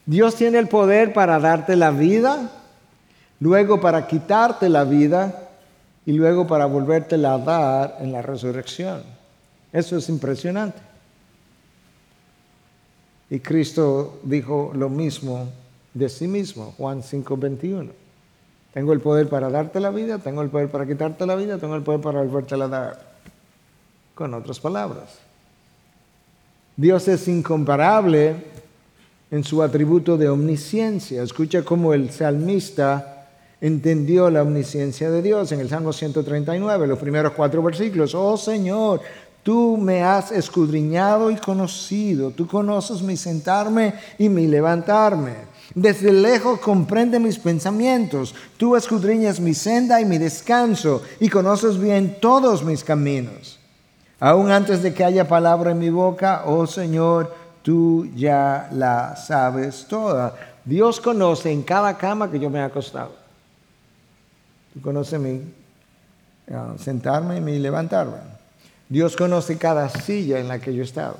[0.05, 2.51] Dios tiene el poder para darte la vida,
[3.39, 5.49] luego para quitarte la vida
[6.05, 9.01] y luego para volvértela a dar en la resurrección.
[9.71, 10.77] Eso es impresionante.
[13.31, 15.49] Y Cristo dijo lo mismo
[15.91, 17.93] de sí mismo, Juan 5:21.
[18.75, 21.75] Tengo el poder para darte la vida, tengo el poder para quitarte la vida, tengo
[21.75, 23.13] el poder para volvértela a dar.
[24.13, 25.17] Con otras palabras,
[26.75, 28.35] Dios es incomparable
[29.29, 31.21] en su atributo de omnisciencia.
[31.21, 33.29] Escucha cómo el salmista
[33.61, 38.15] entendió la omnisciencia de Dios en el Salmo 139, los primeros cuatro versículos.
[38.15, 39.01] Oh Señor,
[39.43, 45.53] tú me has escudriñado y conocido, tú conoces mi sentarme y mi levantarme.
[45.75, 52.17] Desde lejos comprende mis pensamientos, tú escudriñas mi senda y mi descanso y conoces bien
[52.19, 53.59] todos mis caminos.
[54.23, 59.85] Aún antes de que haya palabra en mi boca, oh Señor, tú ya la sabes
[59.85, 60.33] toda.
[60.63, 63.11] Dios conoce en cada cama que yo me he acostado.
[64.73, 65.41] Tú conoces mi
[66.49, 68.15] ah, sentarme y mi levantarme.
[68.87, 71.17] Dios conoce cada silla en la que yo he estado.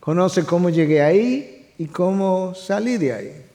[0.00, 3.46] Conoce cómo llegué ahí y cómo salí de ahí.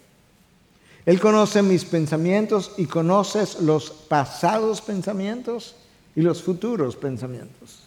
[1.06, 5.76] Él conoce mis pensamientos y conoces los pasados pensamientos
[6.16, 7.84] y los futuros pensamientos.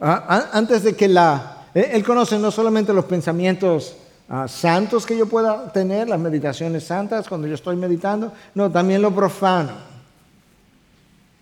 [0.00, 1.66] Ah, antes de que la...
[1.74, 3.96] Eh, él conoce no solamente los pensamientos
[4.28, 9.02] ah, santos que yo pueda tener, las meditaciones santas cuando yo estoy meditando, no, también
[9.02, 9.72] lo profano.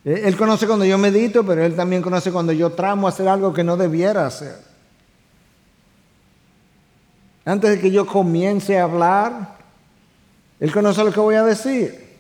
[0.07, 3.53] Eh, él conoce cuando yo medito, pero Él también conoce cuando yo tramo hacer algo
[3.53, 4.57] que no debiera hacer.
[7.45, 9.57] Antes de que yo comience a hablar,
[10.61, 12.19] Él conoce lo que voy a decir.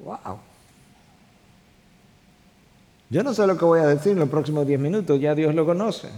[0.00, 0.47] Wow.
[3.10, 5.54] Yo no sé lo que voy a decir en los próximos diez minutos, ya Dios
[5.54, 6.08] lo conoce.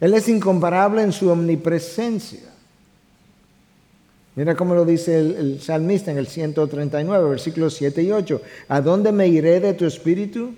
[0.00, 2.40] Él es incomparable en su omnipresencia.
[4.34, 8.40] Mira cómo lo dice el, salmista en el 139, versículos 7 y 8.
[8.68, 10.54] ¿A dónde me iré de tu espíritu?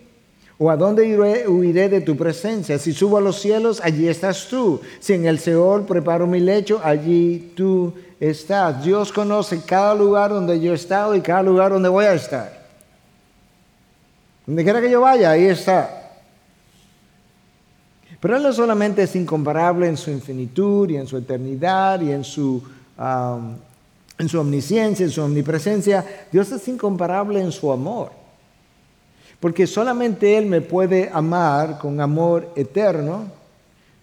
[0.59, 2.79] ¿O a dónde iré, huiré de tu presencia?
[2.79, 4.83] Si subo a los cielos, allí estás tú.
[4.99, 8.85] Si en el Seol preparo mi lecho, allí tú estás.
[8.85, 12.59] Dios conoce cada lugar donde yo he estado y cada lugar donde voy a estar.
[14.51, 16.11] Donde quiera que yo vaya, ahí está.
[18.18, 22.24] Pero Él no solamente es incomparable en su infinitud y en su eternidad y en
[22.24, 22.61] su,
[24.18, 28.11] en su omnisciencia, en su omnipresencia, Dios es incomparable en su amor.
[29.38, 33.26] Porque solamente Él me puede amar con amor eterno,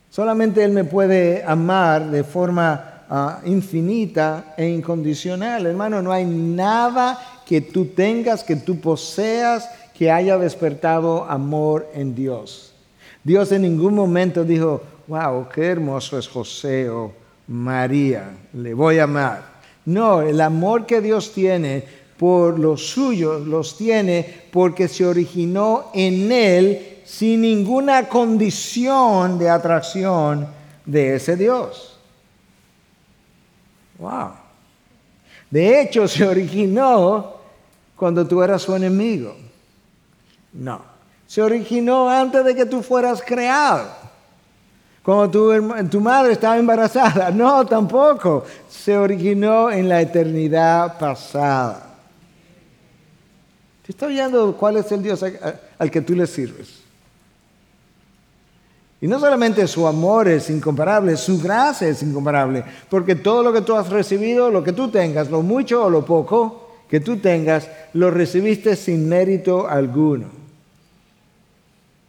[0.09, 5.65] solamente Él me puede amar de forma ah, infinita e incondicional.
[5.65, 12.13] Hermano, no hay nada que tú tengas, que tú poseas, que haya despertado amor en
[12.13, 12.73] Dios.
[13.23, 17.11] Dios en ningún momento dijo, wow, qué hermoso es José o
[17.47, 19.57] María, le voy a amar.
[19.85, 21.83] No, el amor que Dios tiene
[22.17, 30.47] por los suyos los tiene porque se originó en Él sin ninguna condición de atracción
[30.85, 31.97] de ese Dios.
[33.97, 34.31] Wow.
[35.49, 37.37] De hecho, se originó
[37.95, 39.46] cuando tú eras su enemigo.
[40.57, 40.97] No
[41.27, 43.89] se originó antes de que tú fueras creado.
[45.03, 45.29] Cuando
[45.89, 47.29] tu, madre estaba embarazada.
[47.35, 48.45] No, tampoco.
[48.69, 51.83] Se originó en la eternidad pasada.
[53.85, 55.23] ¿Te está oyendo cuál es el Dios
[55.77, 56.81] al que tú le sirves?
[58.99, 63.61] Y no solamente su amor es incomparable, su gracia es incomparable, porque todo lo que
[63.61, 67.69] tú has recibido, lo que tú tengas, lo mucho o lo poco que tú tengas,
[67.93, 70.36] lo recibiste sin mérito alguno.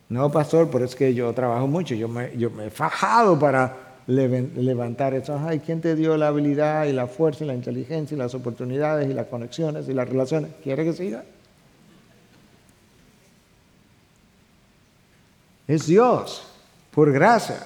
[0.08, 3.88] No, pastor, pero es que yo trabajo mucho, yo me, yo me he fajado para
[4.06, 5.38] levantar eso.
[5.46, 9.08] Ay, ¿quién te dio la habilidad y la fuerza y la inteligencia y las oportunidades
[9.10, 10.52] y las conexiones y las relaciones?
[10.62, 11.24] ¿Quiere que siga?
[15.66, 16.42] Es Dios,
[16.90, 17.58] por gracia.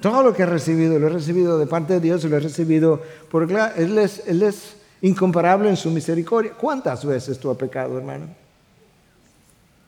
[0.00, 2.40] Todo lo que he recibido, lo he recibido de parte de Dios y lo he
[2.40, 6.54] recibido por Él es, él es incomparable en su misericordia.
[6.58, 8.41] ¿Cuántas veces tú has pecado, hermano?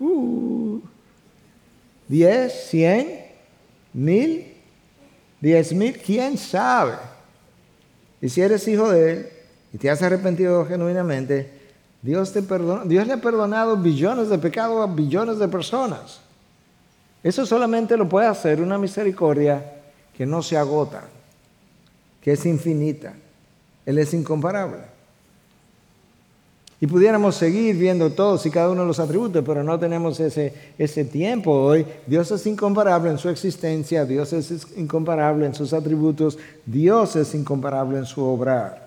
[0.05, 0.80] Uh,
[2.07, 2.68] ¿Diez?
[2.68, 3.24] ¿Cien?
[3.92, 4.52] ¿Mil?
[5.40, 5.96] ¿Diez mil?
[5.98, 6.96] ¿Quién sabe?
[8.20, 9.28] Y si eres hijo de Él
[9.72, 11.50] y te has arrepentido genuinamente,
[12.02, 16.20] Dios, te perdona, Dios le ha perdonado billones de pecados a billones de personas.
[17.22, 19.80] Eso solamente lo puede hacer una misericordia
[20.14, 21.05] que no se agota,
[22.20, 23.14] que es infinita.
[23.86, 24.93] Él es incomparable.
[26.80, 30.52] Y pudiéramos seguir viendo todos y cada uno de los atributos, pero no tenemos ese,
[30.76, 31.86] ese tiempo hoy.
[32.06, 37.98] Dios es incomparable en su existencia, Dios es incomparable en sus atributos, Dios es incomparable
[37.98, 38.84] en su obrar.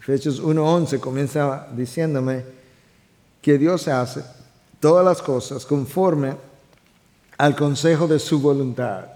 [0.00, 2.44] Efesios 1.11 comienza diciéndome
[3.40, 4.22] que Dios hace
[4.78, 6.34] todas las cosas conforme
[7.38, 9.13] al consejo de su voluntad.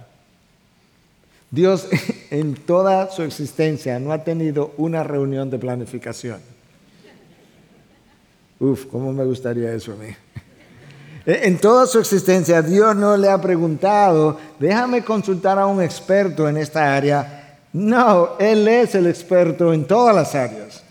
[1.51, 1.89] Dios
[2.31, 6.41] en toda su existencia no ha tenido una reunión de planificación.
[8.61, 10.09] Uf, ¿cómo me gustaría eso a mí?
[11.31, 16.57] En toda su existencia Dios no le ha preguntado, déjame consultar a un experto en
[16.57, 17.59] esta área.
[17.75, 20.83] No, Él es el experto en todas las áreas.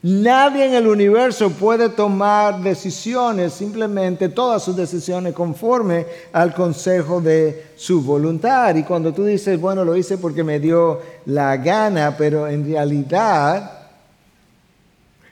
[0.00, 7.72] Nadie en el universo puede tomar decisiones, simplemente todas sus decisiones conforme al consejo de
[7.76, 8.76] su voluntad.
[8.76, 13.88] Y cuando tú dices, bueno, lo hice porque me dio la gana, pero en realidad,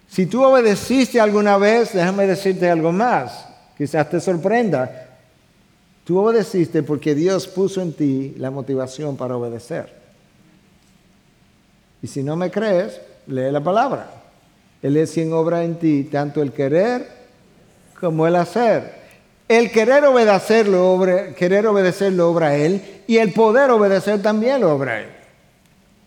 [0.08, 3.46] si tú obedeciste alguna vez, déjame decirte algo más,
[3.78, 5.10] quizás te sorprenda.
[6.02, 9.94] Tú obedeciste porque Dios puso en ti la motivación para obedecer.
[12.02, 14.25] Y si no me crees, lee la palabra.
[14.82, 17.06] Él es quien obra en ti tanto el querer
[17.98, 19.06] como el hacer.
[19.48, 24.60] El querer obedecer lo obra, querer obedecer lo obra Él y el poder obedecer también
[24.60, 25.06] lo obra Él.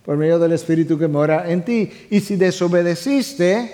[0.05, 1.91] Por medio del Espíritu que mora en ti.
[2.09, 3.71] Y si desobedeciste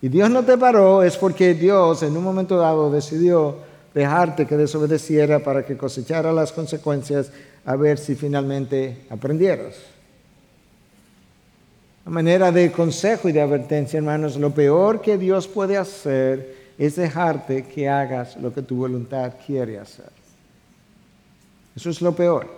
[0.00, 3.56] y Dios no te paró, es porque Dios en un momento dado decidió
[3.94, 7.30] dejarte que desobedeciera para que cosechara las consecuencias
[7.64, 9.91] a ver si finalmente aprendieras.
[12.04, 16.96] A manera de consejo y de advertencia, hermanos, lo peor que Dios puede hacer es
[16.96, 20.10] dejarte que hagas lo que tu voluntad quiere hacer.
[21.76, 22.48] Eso es lo peor,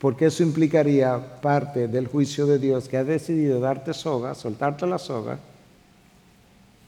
[0.00, 4.98] porque eso implicaría parte del juicio de Dios que ha decidido darte soga, soltarte la
[4.98, 5.38] soga,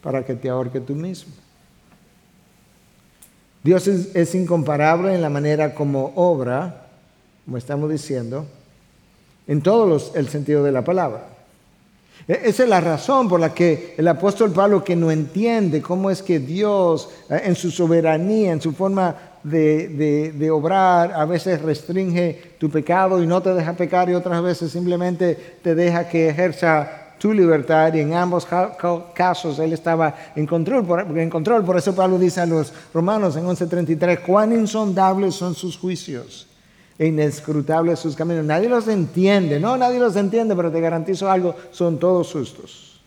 [0.03, 1.33] para que te ahorque tú mismo.
[3.63, 6.87] Dios es, incomparable en la manera como obra,
[7.45, 8.47] como estamos diciendo,
[9.47, 11.30] en todo el sentido de la palabra.
[12.31, 16.13] E, esa es la razón por la que el apóstol Pablo, que no entiende cómo
[16.13, 22.55] es que Dios, eh, en su soberanía, en su forma de, obrar a veces restringe
[22.61, 26.89] tu pecado y no te deja pecar y otras veces simplemente te deja que ejerza
[27.19, 28.47] tu libertad y en ambos
[29.13, 31.65] casos él estaba en control, por, en control.
[31.65, 36.47] Por eso Pablo dice a los romanos en 11:33, cuán insondables son sus juicios
[37.07, 38.45] inescrutables sus caminos.
[38.45, 43.01] Nadie los entiende, no, nadie los entiende, pero te garantizo algo, son todos justos.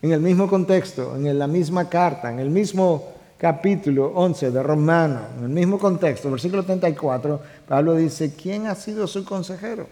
[0.00, 5.20] En el mismo contexto, en la misma carta, en el mismo capítulo 11 de Romano,
[5.38, 9.88] en el mismo contexto, versículo 34, Pablo dice, ¿quién ha sido su consejero?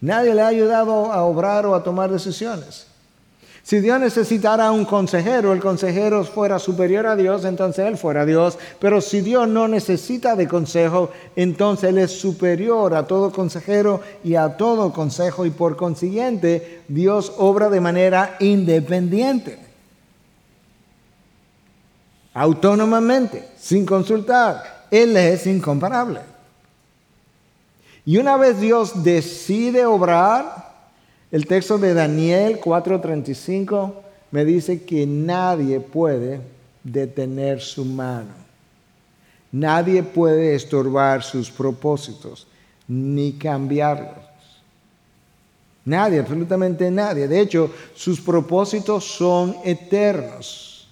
[0.00, 2.89] Nadie le ha ayudado a obrar o a tomar decisiones.
[3.62, 8.58] Si Dios necesitara un consejero, el consejero fuera superior a Dios, entonces Él fuera Dios.
[8.78, 14.34] Pero si Dios no necesita de consejo, entonces Él es superior a todo consejero y
[14.34, 15.44] a todo consejo.
[15.44, 19.58] Y por consiguiente, Dios obra de manera independiente,
[22.32, 24.86] autónomamente, sin consultar.
[24.90, 26.20] Él es incomparable.
[28.04, 30.69] Y una vez Dios decide obrar,
[31.32, 33.92] el texto de Daniel 4:35
[34.30, 36.40] me dice que nadie puede
[36.82, 38.40] detener su mano.
[39.52, 42.46] Nadie puede estorbar sus propósitos
[42.86, 44.24] ni cambiarlos.
[45.84, 47.26] Nadie, absolutamente nadie.
[47.26, 50.88] De hecho, sus propósitos son eternos.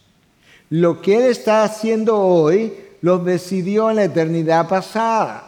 [0.70, 5.47] Lo que Él está haciendo hoy lo decidió en la eternidad pasada.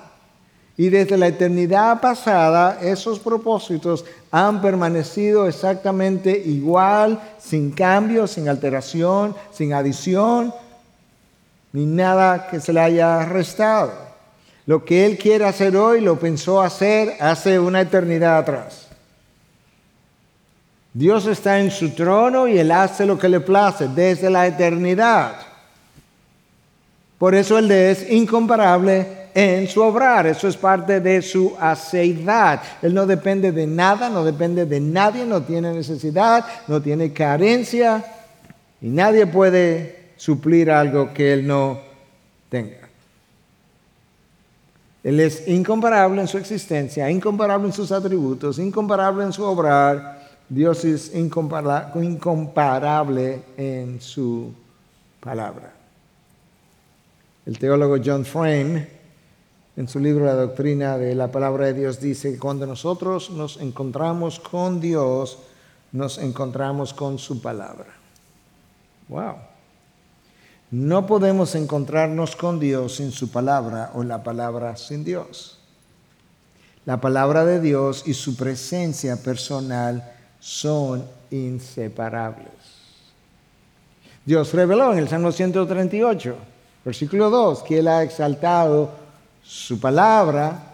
[0.81, 9.37] Y desde la eternidad pasada, esos propósitos han permanecido exactamente igual, sin cambio, sin alteración,
[9.53, 10.55] sin adición,
[11.75, 13.93] ni nada que se le haya restado.
[14.65, 18.87] Lo que Él quiere hacer hoy lo pensó hacer hace una eternidad atrás.
[20.95, 25.35] Dios está en su trono y Él hace lo que le place desde la eternidad.
[27.19, 30.27] Por eso Él es incomparable en su obrar.
[30.27, 32.63] Eso es parte de su aceidad.
[32.83, 38.05] Él no depende de nada, no depende de nadie, no tiene necesidad, no tiene carencia
[38.81, 41.81] y nadie puede suplir algo que él no
[42.49, 42.77] tenga.
[45.03, 50.29] Él es incomparable en su existencia, incomparable en sus atributos, incomparable en su obrar.
[50.49, 54.53] Dios es incomparable en su
[55.21, 55.73] palabra.
[57.47, 59.00] El teólogo John Frame
[59.81, 63.57] en su libro La Doctrina de la Palabra de Dios dice que cuando nosotros nos
[63.57, 65.39] encontramos con Dios,
[65.93, 67.87] nos encontramos con su palabra.
[69.09, 69.37] Wow.
[70.71, 75.59] No podemos encontrarnos con Dios sin su palabra o la palabra sin Dios.
[76.85, 82.53] La palabra de Dios y su presencia personal son inseparables.
[84.27, 86.37] Dios reveló en el Salmo 138,
[86.85, 89.00] versículo 2, que Él ha exaltado
[89.43, 90.71] su palabra,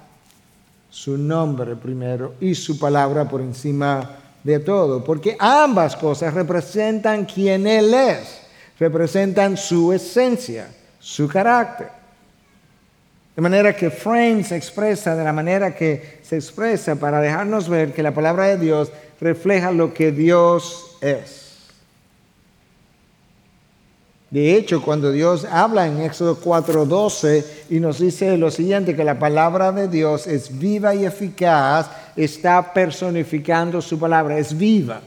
[0.91, 7.67] su nombre primero y su palabra por encima de todo, porque ambas cosas representan quién
[7.67, 8.41] Él es,
[8.79, 11.89] representan su esencia, su carácter.
[13.35, 17.93] De manera que Frame se expresa de la manera que se expresa para dejarnos ver
[17.93, 18.91] que la palabra de Dios
[19.21, 21.46] refleja lo que Dios es.
[24.31, 29.19] De hecho, cuando Dios habla en Éxodo 4:12 y nos dice lo siguiente, que la
[29.19, 35.01] palabra de Dios es viva y eficaz, está personificando su palabra, es viva.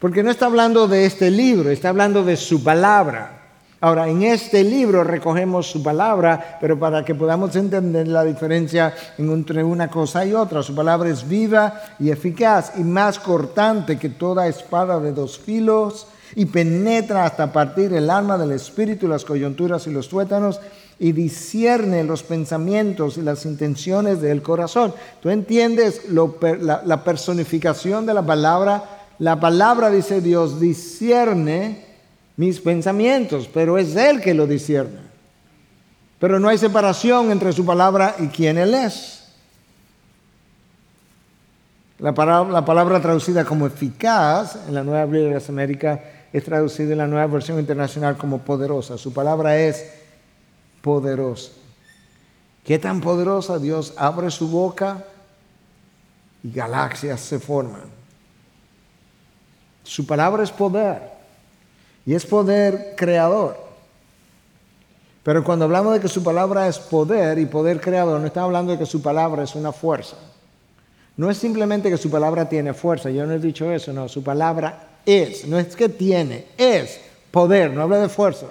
[0.00, 3.34] Porque no está hablando de este libro, está hablando de su palabra.
[3.80, 9.62] Ahora, en este libro recogemos su palabra, pero para que podamos entender la diferencia entre
[9.62, 14.48] una cosa y otra, su palabra es viva y eficaz y más cortante que toda
[14.48, 19.90] espada de dos filos y penetra hasta partir el alma del espíritu, las coyunturas y
[19.90, 20.60] los tuétanos
[20.98, 24.92] y discierne los pensamientos y las intenciones del corazón.
[25.22, 28.84] ¿Tú entiendes la, personificación de la palabra?
[29.18, 31.86] La palabra, dice Dios, discierne
[32.36, 35.08] mis pensamientos, pero es Él que lo discierne.
[36.18, 39.14] Pero no hay separación entre su palabra y quién Él es.
[42.00, 45.98] La palabra, la palabra traducida como eficaz en la Nueva Biblia de las Américas
[46.32, 48.98] es traducido en la nueva versión internacional como poderosa.
[48.98, 49.84] Su palabra es
[50.82, 51.52] poderosa.
[52.64, 53.58] ¿Qué tan poderosa?
[53.58, 55.04] Dios abre su boca
[56.42, 57.84] y galaxias se forman.
[59.84, 61.00] Su palabra es poder
[62.04, 63.68] y es poder creador.
[65.22, 68.72] Pero cuando hablamos de que su palabra es poder y poder creador, no estamos hablando
[68.72, 70.16] de que su palabra es una fuerza.
[71.16, 74.22] No es simplemente que su palabra tiene fuerza, yo no he dicho eso, no, su
[74.22, 77.00] palabra es, no es que tiene, es
[77.30, 78.46] poder, no habla de fuerza.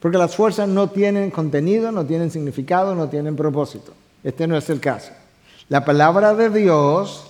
[0.00, 3.92] Porque las fuerzas no tienen contenido, no tienen significado, no tienen propósito.
[4.24, 5.12] Este no es el caso.
[5.68, 7.24] La palabra de Dios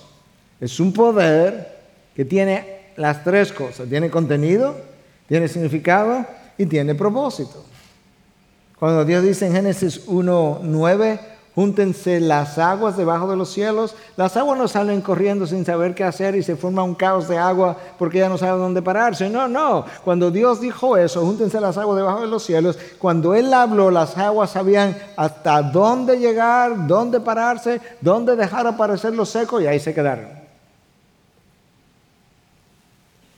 [0.59, 1.77] es un poder
[2.15, 3.87] que tiene las tres cosas.
[3.87, 4.75] Tiene contenido,
[5.27, 6.25] tiene significado
[6.57, 7.63] y tiene propósito.
[8.79, 11.19] Cuando Dios dice en Génesis 1.9,
[11.59, 16.05] júntense las aguas debajo de los cielos, las aguas no salen corriendo sin saber qué
[16.05, 19.29] hacer y se forma un caos de agua porque ya no sabe dónde pararse.
[19.29, 19.83] No, no.
[20.05, 24.17] Cuando Dios dijo eso, júntense las aguas debajo de los cielos, cuando Él habló, las
[24.17, 29.93] aguas sabían hasta dónde llegar, dónde pararse, dónde dejar aparecer lo seco y ahí se
[29.93, 30.29] quedaron.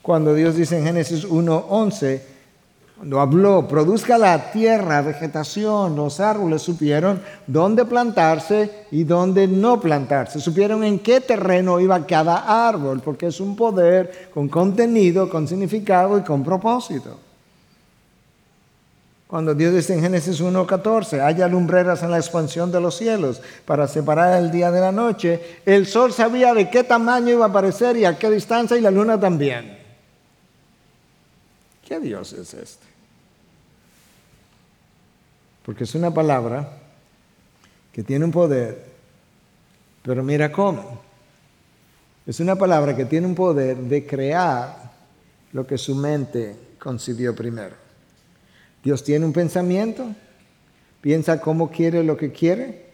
[0.04, 2.22] Cuando Dios dice en Génesis 1.11,
[3.02, 10.40] cuando habló, produzca la tierra, vegetación, los árboles, supieron dónde plantarse y dónde no plantarse.
[10.40, 16.20] Supieron en qué terreno iba cada árbol, porque es un poder con contenido, con significado
[16.20, 17.18] y con propósito.
[19.26, 23.88] Cuando Dios dice en Génesis 1.14, haya lumbreras en la expansión de los cielos para
[23.88, 27.98] separar el día de la noche, el sol sabía de qué tamaño iba a aparecer
[27.98, 29.80] y a qué distancia y la luna también.
[31.84, 32.91] ¿Qué Dios es este?
[35.66, 36.78] Porque es una palabra
[37.92, 38.86] que tiene un poder,
[40.02, 41.02] pero mira cómo.
[42.26, 44.92] Es una palabra que tiene un poder de crear
[45.54, 47.76] lo que su mente concibió primero.
[48.84, 50.16] Dios tiene un pensamiento,
[51.02, 52.90] piensa cómo quiere lo que quiere,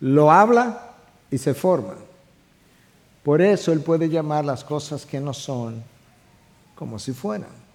[0.00, 0.94] lo habla
[1.30, 1.94] y se forma.
[3.22, 5.82] Por eso Él puede llamar las cosas que no son
[6.74, 7.67] como si fueran.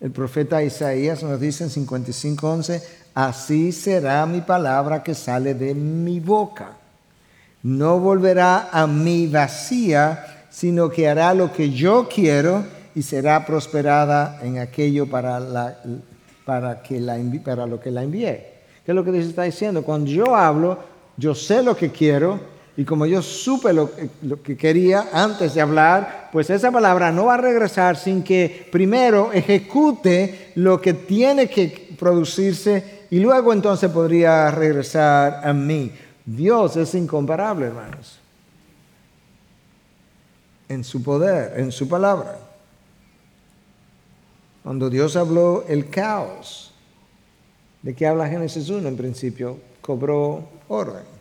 [0.00, 2.82] El profeta Isaías nos dice en 55:11,
[3.14, 6.72] así será mi palabra que sale de mi boca.
[7.62, 14.40] No volverá a mí vacía, sino que hará lo que yo quiero y será prosperada
[14.42, 15.78] en aquello para, la,
[16.46, 18.50] para, que la, para lo que la envié.
[18.84, 19.82] ¿Qué es lo que Dios está diciendo?
[19.82, 20.78] Cuando yo hablo,
[21.18, 22.40] yo sé lo que quiero
[22.80, 23.90] y como yo supe lo,
[24.42, 29.34] que quería antes de hablar, pues esa palabra no va a regresar sin que primero
[29.34, 35.92] ejecute lo que tiene que producirse y luego entonces podría regresar a mí.
[36.24, 38.18] Dios es incomparable, hermanos,
[40.66, 42.38] en su poder, en su palabra.
[44.62, 46.72] Cuando Dios habló el caos,
[47.82, 49.58] ¿de qué habla Génesis 1 en principio?
[49.82, 51.19] Cobró orden.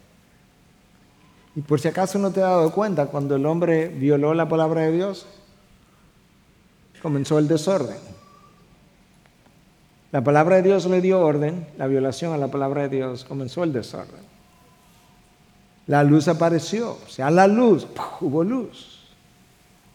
[1.60, 4.84] Y por si acaso no te has dado cuenta, cuando el hombre violó la palabra
[4.84, 5.28] de Dios,
[7.02, 7.98] comenzó el desorden.
[10.14, 13.66] La palabra de Dios le dio orden, la violación a la palabra de Dios comenzó
[13.66, 14.22] el desorden.
[15.88, 17.86] La luz apareció, o sea, la luz,
[18.22, 19.10] hubo luz.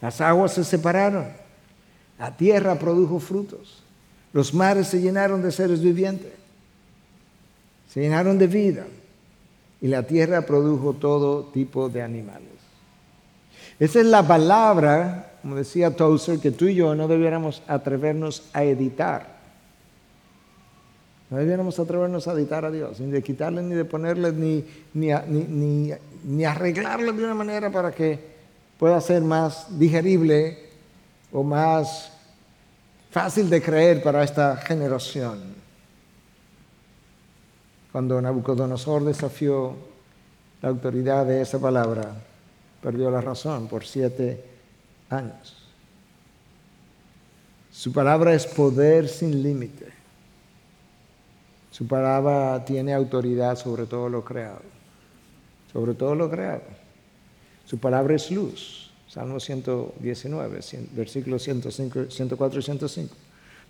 [0.02, 1.28] Las aguas se separaron,
[2.18, 3.82] la tierra produjo frutos,
[4.34, 6.34] los mares se llenaron de seres vivientes,
[7.88, 8.84] se llenaron de vida
[9.85, 12.49] y la tierra produjo todo tipo de animales.
[13.78, 18.64] Esa es la palabra, como decía Tozer, que tú y yo no debiéramos atrevernos a
[18.64, 19.35] editar.
[21.28, 24.64] No debiéramos atrevernos a editar a Dios, ni de quitarle, ni de ponerle, ni,
[24.95, 25.93] ni, ni,
[26.24, 28.18] ni arreglarle de una manera para que
[28.78, 30.61] pueda ser más digerible
[31.30, 32.11] o más
[33.11, 35.63] fácil de creer para esta generación
[37.95, 39.72] cuando Nabucodonosor desafió
[40.61, 42.12] la autoridad de esa palabra,
[42.82, 44.42] perdió la razón por siete
[45.11, 45.55] años.
[47.70, 49.86] Su palabra es poder sin límite.
[51.70, 54.62] Su palabra tiene autoridad sobre todo lo creado.
[55.72, 56.64] Sobre todo lo creado.
[57.64, 58.90] Su palabra es luz.
[59.07, 60.61] Salmo 119,
[60.97, 63.14] versículos 104 y 105.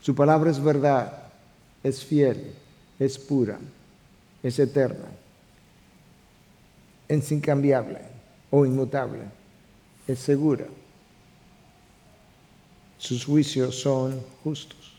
[0.00, 1.24] Su palabra es verdad,
[1.82, 2.54] es fiel,
[2.98, 3.58] es pura
[4.44, 5.06] es eterna,
[7.08, 7.98] es incambiable
[8.50, 9.22] o inmutable,
[10.06, 10.66] es segura.
[12.98, 14.92] Sus juicios son justos.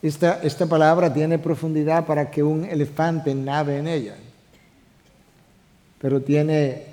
[0.00, 4.14] Esta, esta palabra tiene profundidad para que un elefante nave en ella,
[6.00, 6.86] pero tiene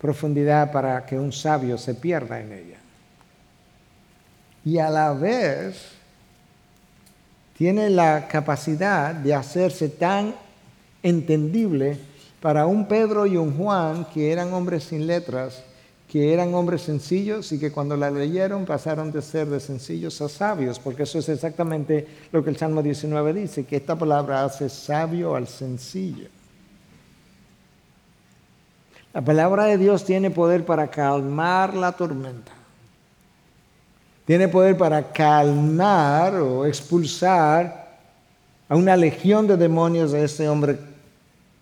[0.00, 2.78] profundidad para que un sabio se pierda en ella.
[4.64, 5.97] Y a la vez
[7.58, 10.32] tiene la capacidad de hacerse tan
[11.02, 11.98] entendible
[12.40, 15.64] para un Pedro y un Juan que eran hombres sin letras,
[16.06, 20.28] que eran hombres sencillos y que cuando la leyeron pasaron de ser de sencillos a
[20.28, 24.68] sabios, porque eso es exactamente lo que el Salmo 19 dice, que esta palabra hace
[24.68, 26.28] sabio al sencillo.
[29.12, 32.57] La palabra de Dios tiene poder para calmar la tormenta.
[34.28, 37.96] Tiene poder para calmar o expulsar
[38.68, 40.78] a una legión de demonios de este hombre,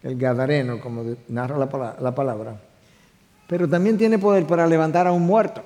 [0.02, 2.56] el Gadareno, como narra la palabra.
[3.46, 5.62] Pero también tiene poder para levantar a un muerto.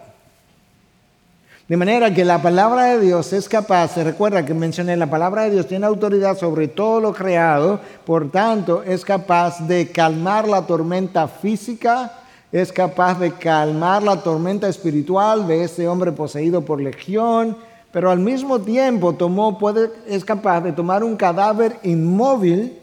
[1.66, 5.44] De manera que la palabra de Dios es capaz, se recuerda que mencioné, la palabra
[5.44, 10.66] de Dios tiene autoridad sobre todo lo creado, por tanto es capaz de calmar la
[10.66, 12.19] tormenta física,
[12.52, 17.56] es capaz de calmar la tormenta espiritual de ese hombre poseído por legión,
[17.92, 22.78] pero al mismo tiempo tomó, puede, es capaz de tomar un cadáver inmóvil,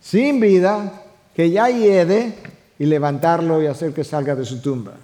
[0.00, 1.02] sin vida,
[1.34, 2.34] que ya hiede,
[2.78, 4.94] y levantarlo y hacer que salga de su tumba.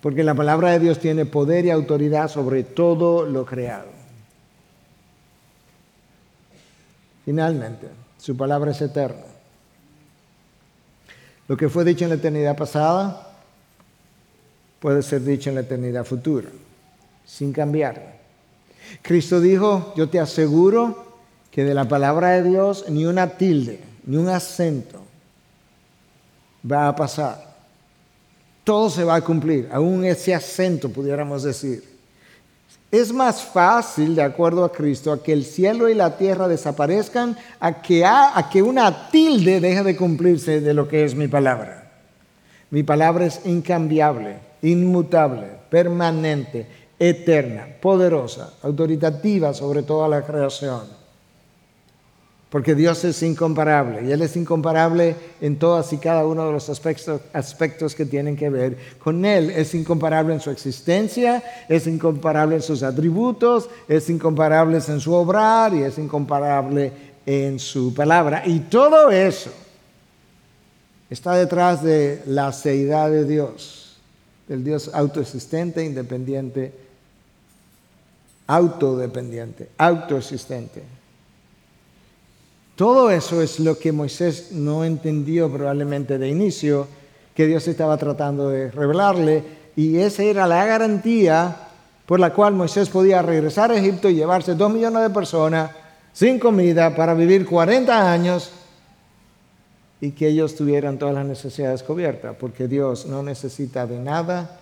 [0.00, 3.88] Porque la palabra de Dios tiene poder y autoridad sobre todo lo creado.
[7.24, 7.88] Finalmente,
[8.18, 9.33] su palabra es eterna.
[11.48, 13.32] Lo que fue dicho en la eternidad pasada
[14.80, 16.48] puede ser dicho en la eternidad futura,
[17.24, 18.18] sin cambiar.
[19.02, 21.04] Cristo dijo, yo te aseguro
[21.50, 25.00] que de la palabra de Dios ni una tilde, ni un acento
[26.70, 27.54] va a pasar
[28.64, 31.93] todo se va a cumplir, aún ese acento pudiéramos decir.
[32.90, 37.36] Es más fácil, de acuerdo a Cristo, a que el cielo y la tierra desaparezcan,
[37.58, 41.90] a que, a que una tilde deje de cumplirse de lo que es mi palabra.
[42.70, 46.66] Mi palabra es incambiable, inmutable, permanente,
[46.98, 51.03] eterna, poderosa, autoritativa sobre toda la creación
[52.54, 56.68] porque Dios es incomparable y Él es incomparable en todas y cada uno de los
[56.68, 59.50] aspectos, aspectos que tienen que ver con Él.
[59.50, 65.74] Es incomparable en su existencia, es incomparable en sus atributos, es incomparable en su obrar
[65.74, 66.92] y es incomparable
[67.26, 68.44] en su palabra.
[68.46, 69.50] Y todo eso
[71.10, 73.96] está detrás de la seidad de Dios,
[74.46, 76.72] del Dios autoexistente, independiente,
[78.46, 80.93] autodependiente, autoexistente.
[82.76, 86.88] Todo eso es lo que Moisés no entendió probablemente de inicio,
[87.34, 89.44] que Dios estaba tratando de revelarle,
[89.76, 91.56] y esa era la garantía
[92.06, 95.70] por la cual Moisés podía regresar a Egipto y llevarse dos millones de personas
[96.12, 98.50] sin comida para vivir 40 años
[100.00, 104.60] y que ellos tuvieran todas las necesidades cubiertas, porque Dios no necesita de nada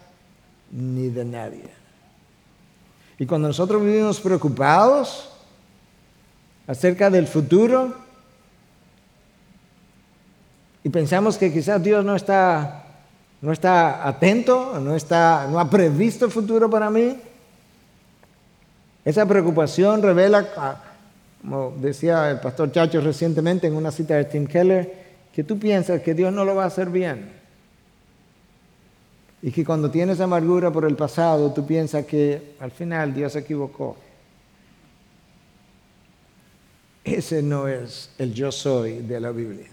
[0.71, 1.71] ni de nadie.
[3.19, 5.32] Y cuando nosotros vivimos preocupados
[6.67, 8.03] acerca del futuro,
[10.85, 12.85] y pensamos que quizás Dios no está,
[13.41, 17.17] no está atento, no, está, no ha previsto el futuro para mí.
[19.05, 20.83] Esa preocupación revela, ah,
[21.41, 25.03] como decía el pastor Chacho recientemente en una cita de Tim Keller,
[25.33, 27.31] que tú piensas que Dios no lo va a hacer bien.
[29.41, 33.41] Y que cuando tienes amargura por el pasado, tú piensas que al final Dios se
[33.41, 33.97] equivocó.
[37.05, 39.66] Ese no es el yo soy de la Biblia.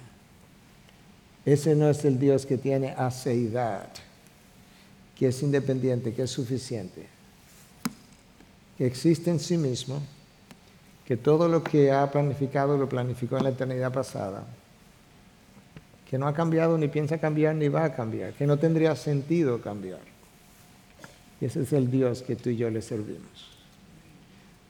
[1.45, 3.89] Ese no es el Dios que tiene aceidad,
[5.15, 7.07] que es independiente, que es suficiente,
[8.77, 10.01] que existe en sí mismo,
[11.05, 14.43] que todo lo que ha planificado lo planificó en la eternidad pasada,
[16.09, 19.61] que no ha cambiado ni piensa cambiar ni va a cambiar, que no tendría sentido
[19.61, 20.01] cambiar.
[21.41, 23.49] Y ese es el Dios que tú y yo le servimos.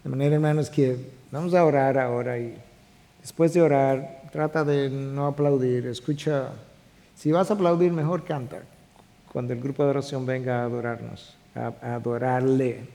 [0.03, 2.57] De manera, hermanos, que vamos a orar ahora y
[3.21, 6.49] después de orar trata de no aplaudir, escucha.
[7.15, 8.61] Si vas a aplaudir, mejor canta
[9.31, 12.87] cuando el grupo de oración venga a adorarnos, a, adorarle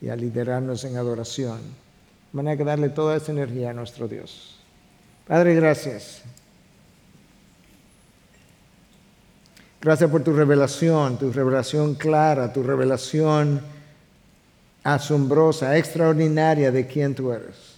[0.00, 1.58] y a liderarnos en adoración.
[1.58, 4.58] De manera que darle toda esa energía a nuestro Dios.
[5.26, 6.22] Padre, gracias.
[9.80, 13.60] Gracias por tu revelación, tu revelación clara, tu revelación
[14.84, 17.68] asombrosa, extraordinaria de quién tú eres.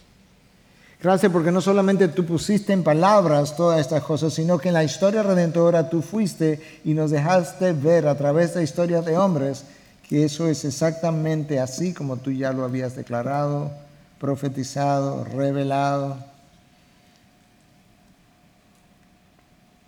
[1.02, 4.84] Gracias porque no solamente tú pusiste en palabras todas estas cosas, sino que en la
[4.84, 9.64] historia redentora tú fuiste y nos dejaste ver a través de historias de hombres
[10.10, 13.70] que eso es exactamente así como tú ya lo habías declarado,
[14.18, 16.29] profetizado, revelado.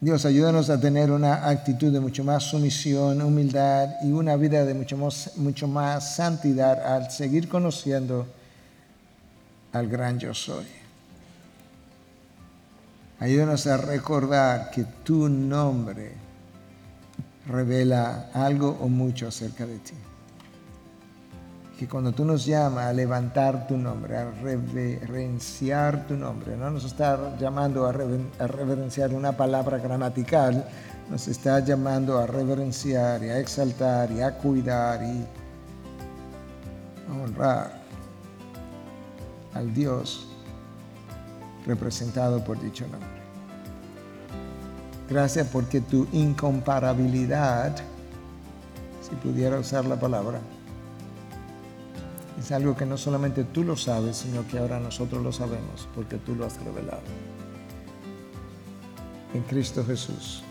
[0.02, 4.74] Dios, ayúdanos a tener una actitud de mucho más sumisión, humildad y una vida de
[4.74, 8.26] mucho más, mucho más santidad al seguir conociendo
[9.72, 10.66] al gran yo soy.
[13.20, 16.14] Ayúdanos a recordar que tu nombre
[17.46, 19.94] revela algo o mucho acerca de ti.
[21.82, 26.84] Que cuando tú nos llamas a levantar tu nombre, a reverenciar tu nombre, no nos
[26.84, 30.64] está llamando a, reverenciar una palabra gramatical,
[31.10, 35.26] nos está llamando a reverenciar y a exaltar y a cuidar y
[37.10, 37.72] a honrar
[39.52, 40.28] al Dios
[41.66, 43.08] representado por dicho nombre.
[45.10, 47.74] Gracias porque tu incomparabilidad,
[49.00, 50.38] si pudiera usar la palabra,
[52.38, 56.16] es algo que no solamente tú lo sabes, sino que ahora nosotros lo sabemos porque
[56.16, 57.02] tú lo has revelado.
[59.34, 60.42] En Cristo Jesús.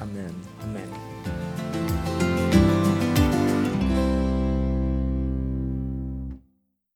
[0.00, 0.32] Amén.
[0.62, 1.79] Amén.